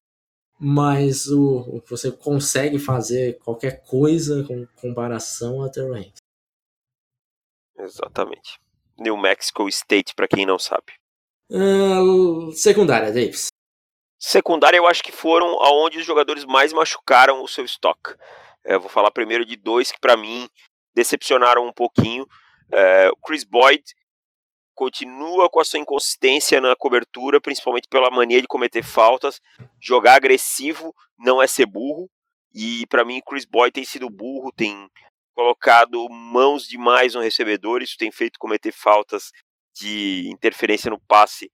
[0.59, 6.15] mas o, você consegue fazer qualquer coisa com comparação a Terrence.
[7.77, 8.59] Exatamente.
[9.01, 10.93] New Mexico State, para quem não sabe.
[11.51, 13.49] Uh, secundária, Davis.
[14.19, 18.15] Secundária, eu acho que foram aonde os jogadores mais machucaram o seu estoque.
[18.63, 20.49] É, vou falar primeiro de dois que, para mim,
[20.95, 22.27] decepcionaram um pouquinho.
[22.71, 23.83] É, o Chris Boyd
[24.75, 29.41] continua com a sua inconsistência na cobertura, principalmente pela mania de cometer faltas.
[29.81, 32.09] Jogar agressivo não é ser burro.
[32.55, 34.89] E para mim, Chris Boy tem sido burro, tem
[35.41, 39.33] colocado mãos demais no recebedor, isso tem feito cometer faltas
[39.75, 41.51] de interferência no passe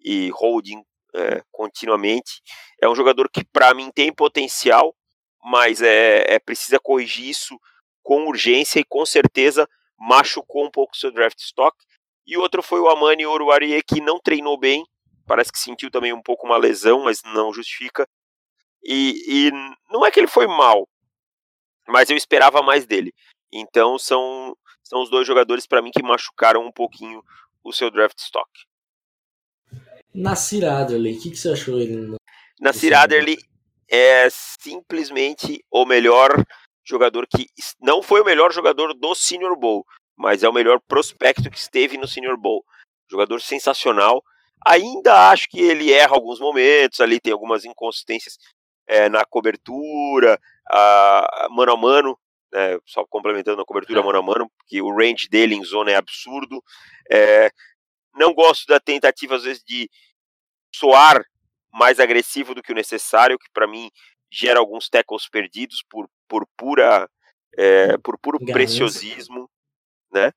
[0.00, 0.82] e holding
[1.14, 2.42] é, continuamente.
[2.82, 4.92] É um jogador que, para mim, tem potencial,
[5.40, 7.56] mas é, é precisa corrigir isso
[8.02, 11.76] com urgência e com certeza machucou um pouco seu draft stock.
[12.26, 14.84] E outro foi o Amani Oruarie, que não treinou bem,
[15.28, 18.04] parece que sentiu também um pouco uma lesão, mas não justifica.
[18.82, 19.52] E, e
[19.92, 20.88] não é que ele foi mal,
[21.88, 23.12] mas eu esperava mais dele.
[23.52, 27.22] Então são, são os dois jogadores para mim que machucaram um pouquinho
[27.64, 28.48] o seu draft stock.
[30.14, 32.16] Nasir Adderley, o que, que você achou ele?
[32.60, 33.38] Nasir Adderley
[33.88, 36.44] é simplesmente o melhor
[36.84, 37.46] jogador que
[37.80, 39.84] não foi o melhor jogador do Senior Bowl,
[40.16, 42.64] mas é o melhor prospecto que esteve no Senior Bowl.
[43.10, 44.22] Jogador sensacional.
[44.66, 48.38] Ainda acho que ele erra alguns momentos, ali tem algumas inconsistências
[48.86, 50.40] é, na cobertura,
[51.50, 52.18] mano a mano,
[52.52, 54.02] né, só complementando a cobertura é.
[54.02, 56.62] mano a mano, porque o range dele em zona é absurdo.
[57.10, 57.50] É,
[58.14, 59.90] não gosto da tentativa, às vezes, de
[60.74, 61.24] soar
[61.72, 63.90] mais agressivo do que o necessário, que para mim
[64.30, 67.08] gera alguns tackles perdidos por, por pura
[67.56, 69.50] é, por puro preciosismo,
[70.12, 70.32] né?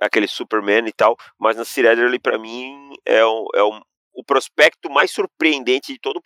[0.00, 5.10] Aquele Superman e tal, mas na Cirelli para mim é, o, é o prospecto mais
[5.10, 6.20] surpreendente de todo,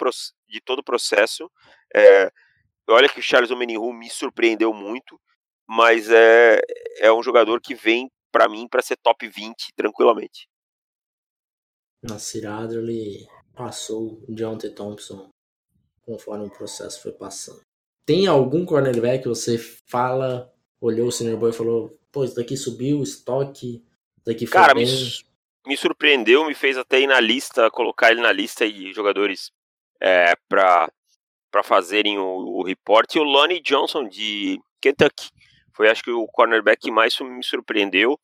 [0.49, 1.51] de todo o processo.
[1.95, 2.31] É,
[2.89, 5.21] olha que o Charles Omenihu me surpreendeu muito,
[5.67, 6.61] mas é,
[6.99, 10.49] é um jogador que vem para mim para ser top 20 tranquilamente.
[12.03, 15.31] Nasir Adderley passou o Deontay Thompson
[16.03, 17.61] conforme o processo foi passando.
[18.05, 19.57] Tem algum cornerback que você
[19.87, 23.77] fala, olhou o Senior Boy e falou, pô, isso daqui subiu, estoque,
[24.17, 24.85] isso daqui foi Cara, bem.
[24.85, 25.25] Me,
[25.67, 29.51] me surpreendeu, me fez até ir na lista, colocar ele na lista de jogadores
[29.99, 30.93] é, para
[31.55, 33.15] para fazerem o, o report.
[33.15, 35.31] E o Lonnie Johnson de Kentucky
[35.73, 38.19] foi, acho que, o cornerback que mais me surpreendeu.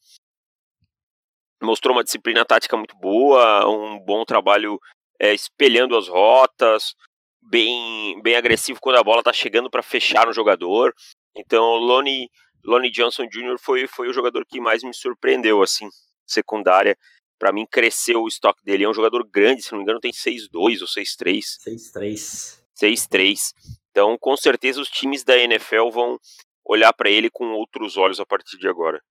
[1.63, 4.81] Mostrou uma disciplina tática muito boa, um bom trabalho
[5.17, 6.97] é, espelhando as rotas,
[7.41, 10.93] bem, bem agressivo quando a bola está chegando para fechar no jogador.
[11.37, 12.29] Então, o Lonnie,
[12.65, 13.59] Lonnie Johnson Jr.
[13.61, 15.89] foi, foi o jogador que mais me surpreendeu, assim,
[16.27, 16.99] secundária.
[17.39, 18.83] Para mim, cresceu o estoque dele.
[18.83, 21.45] É um jogador grande, se não me engano, tem 6'2 ou 6'3.
[21.65, 22.60] 6'3.
[22.81, 23.53] 6-3.
[23.91, 26.19] Então, com certeza, os times da NFL vão
[26.65, 29.03] olhar para ele com outros olhos a partir de agora.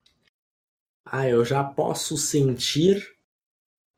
[1.05, 3.05] Ah, eu já posso sentir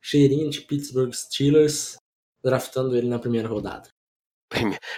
[0.01, 1.97] cheirinho de Pittsburgh Steelers
[2.43, 3.89] draftando ele na primeira rodada.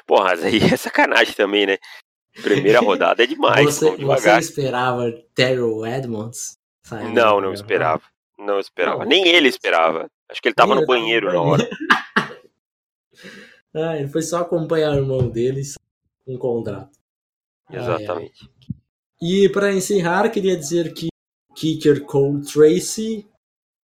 [0.07, 1.77] Porra, mas aí é sacanagem também, né?
[2.41, 3.65] Primeira rodada é demais.
[3.65, 6.57] Você, você esperava Terrell Edmonds?
[7.13, 8.03] Não, não esperava.
[8.37, 8.99] Não esperava.
[8.99, 9.05] Não.
[9.05, 10.09] Nem ele esperava.
[10.29, 11.69] Acho que ele tava no banheiro na hora.
[13.73, 15.75] Ah, ele foi só acompanhar o irmão deles
[16.27, 16.97] um contrato.
[17.69, 18.47] Exatamente.
[18.47, 18.75] Ah.
[19.21, 21.07] E para encerrar, queria dizer que
[21.55, 23.27] Kicker Cole Tracy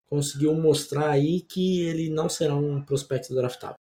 [0.06, 3.78] conseguiu mostrar aí que ele não será um prospecto draftável.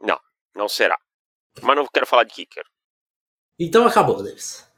[0.00, 0.20] Não,
[0.54, 0.98] não será.
[1.62, 2.64] Mas não quero falar de Kicker.
[3.58, 4.70] Então acabou, Davis.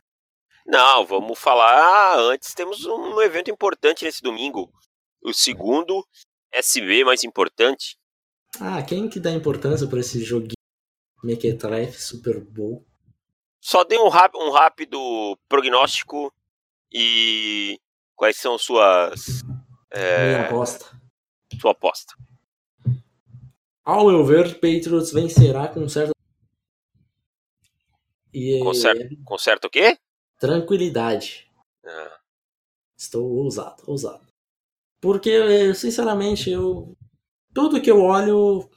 [0.64, 2.16] Não, vamos falar.
[2.18, 4.72] Antes temos um evento importante nesse domingo.
[5.20, 6.06] O segundo
[6.52, 7.96] SB mais importante.
[8.60, 10.52] Ah, quem que dá importância para esse joguinho
[11.22, 12.84] Mequetrefe Super Bowl?
[13.60, 16.32] Só dê um, um rápido prognóstico
[16.92, 17.78] e
[18.16, 19.42] quais são suas.
[19.90, 21.00] É, Minha aposta.
[21.60, 22.14] Sua aposta.
[23.84, 26.12] Ao meu ver, Patriots vencerá com certa.
[28.32, 28.60] E...
[28.60, 29.98] Com, certo, com certo o quê?
[30.38, 31.50] Tranquilidade.
[31.84, 32.18] Ah.
[32.96, 34.26] Estou ousado, ousado.
[35.00, 36.96] Porque, sinceramente, eu
[37.54, 38.68] tudo que eu olho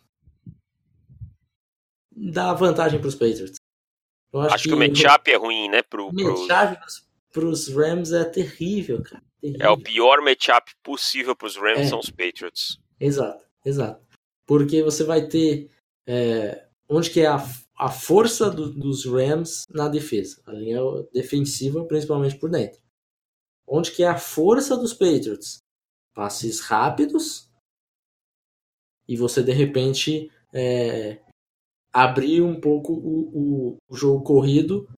[2.16, 3.56] dá vantagem para os Patriots.
[4.34, 5.82] acho, acho que, que, o matchup é ruim, né?
[5.82, 6.78] Pro, o matchup
[7.32, 9.24] para os Rams é terrível, cara.
[9.42, 9.66] Terrível.
[9.66, 11.88] É o pior matchup possível para os Rams é.
[11.88, 12.80] são os Patriots.
[13.00, 14.02] Exato, exato.
[14.46, 15.70] Porque você vai ter
[16.08, 17.44] é, onde que é a,
[17.78, 20.80] a força do, dos Rams na defesa, a linha
[21.14, 22.80] defensiva, principalmente por dentro.
[23.68, 25.58] Onde que é a força dos Patriots?
[26.14, 27.50] Passes rápidos
[29.08, 31.22] e você de repente é,
[31.94, 34.90] abrir um pouco o, o, jogo corrido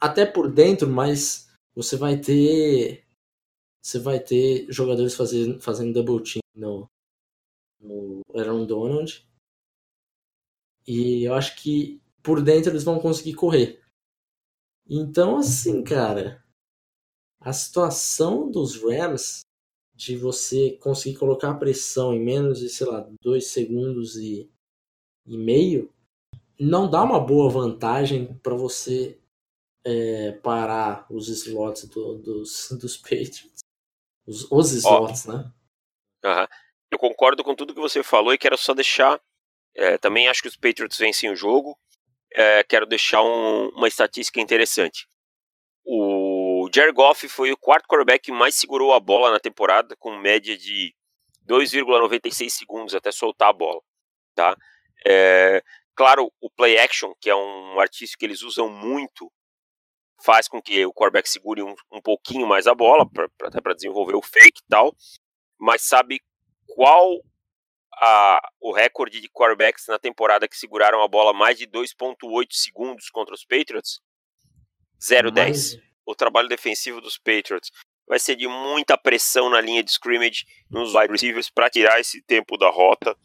[0.00, 3.04] até por dentro, mas você vai ter
[3.82, 6.88] você vai ter jogadores fazendo, fazendo double team no,
[7.78, 9.26] no Aaron Donald
[10.86, 13.82] e eu acho que por dentro eles vão conseguir correr.
[14.88, 16.42] Então assim, cara,
[17.40, 19.42] a situação dos Rams
[19.94, 24.50] de você conseguir colocar pressão em menos de, sei lá, dois segundos e,
[25.26, 25.94] e meio
[26.58, 29.18] não dá uma boa vantagem para você
[29.84, 33.60] é, parar os slots do, dos, dos Patriots.
[34.26, 35.52] Os, os slots, né?
[36.24, 36.46] Uhum.
[36.90, 39.20] Eu concordo com tudo que você falou e quero só deixar.
[39.74, 41.78] É, também acho que os Patriots vencem o jogo.
[42.32, 45.06] É, quero deixar um, uma estatística interessante.
[45.84, 46.13] O
[46.74, 50.58] Jared Goff foi o quarto quarterback que mais segurou a bola na temporada, com média
[50.58, 50.92] de
[51.46, 53.80] 2,96 segundos até soltar a bola.
[54.34, 54.56] Tá?
[55.06, 55.62] É,
[55.94, 59.30] claro, o play action, que é um artifício que eles usam muito
[60.24, 63.60] faz com que o quarterback segure um, um pouquinho mais a bola, pra, pra, até
[63.60, 64.96] para desenvolver o fake e tal,
[65.56, 66.20] mas sabe
[66.66, 67.20] qual
[67.92, 73.10] a, o recorde de quarterbacks na temporada que seguraram a bola mais de 2.8 segundos
[73.10, 74.00] contra os Patriots?
[75.00, 75.93] 0-10.
[76.06, 77.70] O trabalho defensivo dos Patriots
[78.06, 82.22] vai ser de muita pressão na linha de scrimmage nos wide receivers para tirar esse
[82.22, 83.16] tempo da rota,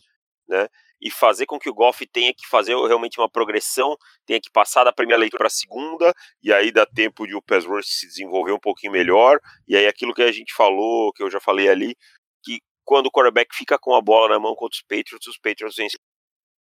[0.47, 0.67] né?
[1.01, 4.83] e fazer com que o Goff tenha que fazer realmente uma progressão, tenha que passar
[4.83, 6.13] da primeira leitura para a segunda,
[6.43, 9.87] e aí dá tempo de o pass rush se desenvolver um pouquinho melhor, e aí
[9.87, 11.95] aquilo que a gente falou, que eu já falei ali,
[12.43, 15.77] que quando o quarterback fica com a bola na mão contra os Patriots, os Patriots
[15.77, 15.99] vencem.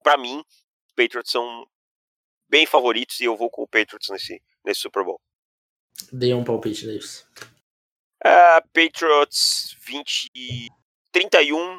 [0.02, 0.38] Para mim,
[0.86, 1.66] os Patriots são
[2.48, 5.20] bem favoritos e eu vou com o Patriots nesse, nesse Super Bowl.
[6.12, 7.26] Dê um palpite, Davis.
[8.24, 10.70] Uh, Patriots 20,
[11.12, 11.78] 31,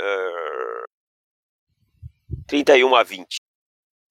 [0.00, 0.84] uh,
[2.46, 3.36] 31 a 20.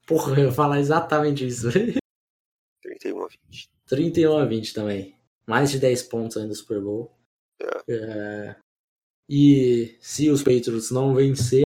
[0.08, 1.68] Porra, eu ia falar exatamente isso.
[2.82, 3.70] 31 a 20.
[3.88, 5.16] 31 a 20 também.
[5.48, 7.16] Mais de 10 pontos ainda no Super Bowl.
[7.60, 7.94] É.
[7.94, 8.56] É...
[9.30, 11.64] E se os Patriots não vencer,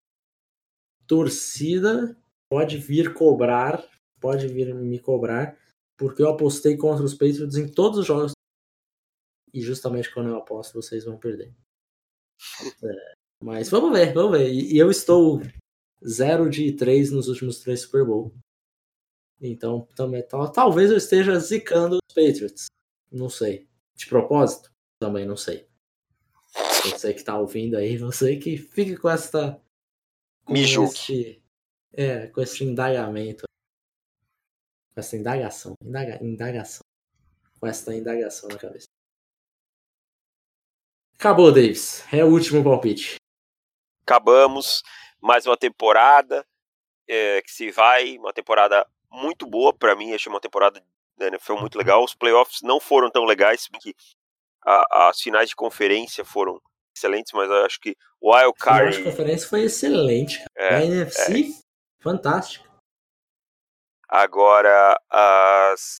[1.06, 2.16] torcida
[2.48, 3.84] pode vir cobrar,
[4.20, 5.56] pode vir me cobrar,
[5.96, 8.32] porque eu apostei contra os Patriots em todos os jogos.
[9.52, 11.54] E justamente quando eu aposto, vocês vão perder.
[12.84, 14.52] É, mas vamos ver, vamos ver.
[14.52, 15.40] E eu estou
[16.06, 18.34] 0 de 3 nos últimos três Super Bowl.
[19.40, 22.66] Então, também, talvez eu esteja zicando os Patriots.
[23.10, 23.68] Não sei.
[23.94, 24.70] De propósito?
[24.98, 25.68] Também não sei.
[26.84, 29.60] Você que está ouvindo aí, você que fique com esta.
[30.44, 31.42] Com Me julgue.
[31.92, 33.44] é, com esse indagamento.
[34.94, 35.74] Com essa indagação.
[35.82, 36.82] Indaga, indagação.
[37.60, 38.86] Com esta indagação na cabeça.
[41.18, 42.04] Acabou, Davis.
[42.12, 43.16] É o último palpite.
[44.06, 44.82] Acabamos
[45.20, 46.44] mais uma temporada
[47.08, 50.82] é, que se vai, uma temporada muito boa para mim, achei uma temporada
[51.16, 52.04] da NFL muito legal.
[52.04, 53.94] Os playoffs não foram tão legais, porque
[54.64, 56.60] a, as finais de conferência foram
[56.96, 58.88] excelentes, mas eu acho que o Wild Card.
[58.88, 60.68] A final de conferência foi excelente, cara.
[60.68, 62.02] É, a NFC, é.
[62.02, 62.73] fantástico.
[64.08, 65.96] Agora, as,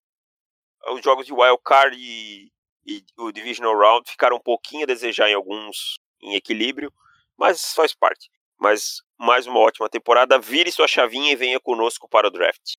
[0.92, 2.50] os jogos de Wild Card e,
[2.86, 6.92] e o Divisional Round ficaram um pouquinho a desejar em alguns em equilíbrio,
[7.36, 8.30] mas faz parte.
[8.58, 10.38] Mas mais uma ótima temporada.
[10.38, 12.72] Vire sua chavinha e venha conosco para o draft.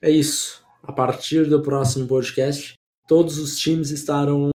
[0.00, 0.64] É isso.
[0.82, 2.74] A partir do próximo podcast,
[3.06, 4.50] todos os times estarão.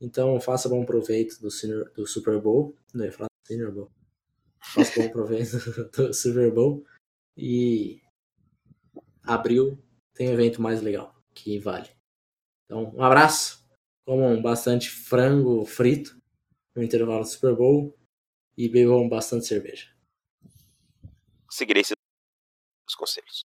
[0.00, 2.76] Então faça bom proveito do, senior, do Super Bowl.
[2.92, 3.90] Não falar Senior Bowl.
[4.74, 5.56] Faça bom proveito
[5.96, 6.84] do Super Bowl.
[7.36, 8.00] E
[9.22, 9.78] abril
[10.14, 11.90] tem um evento mais legal que vale.
[12.64, 13.64] Então, um abraço.
[14.06, 16.20] Comam bastante frango frito
[16.74, 17.98] no intervalo do Super Bowl
[18.56, 19.94] e bebam bastante cerveja.
[21.50, 23.44] Seguirei os conselhos.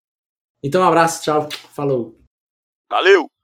[0.63, 2.19] Então, um abraço, tchau, falou.
[2.91, 3.36] Valeu!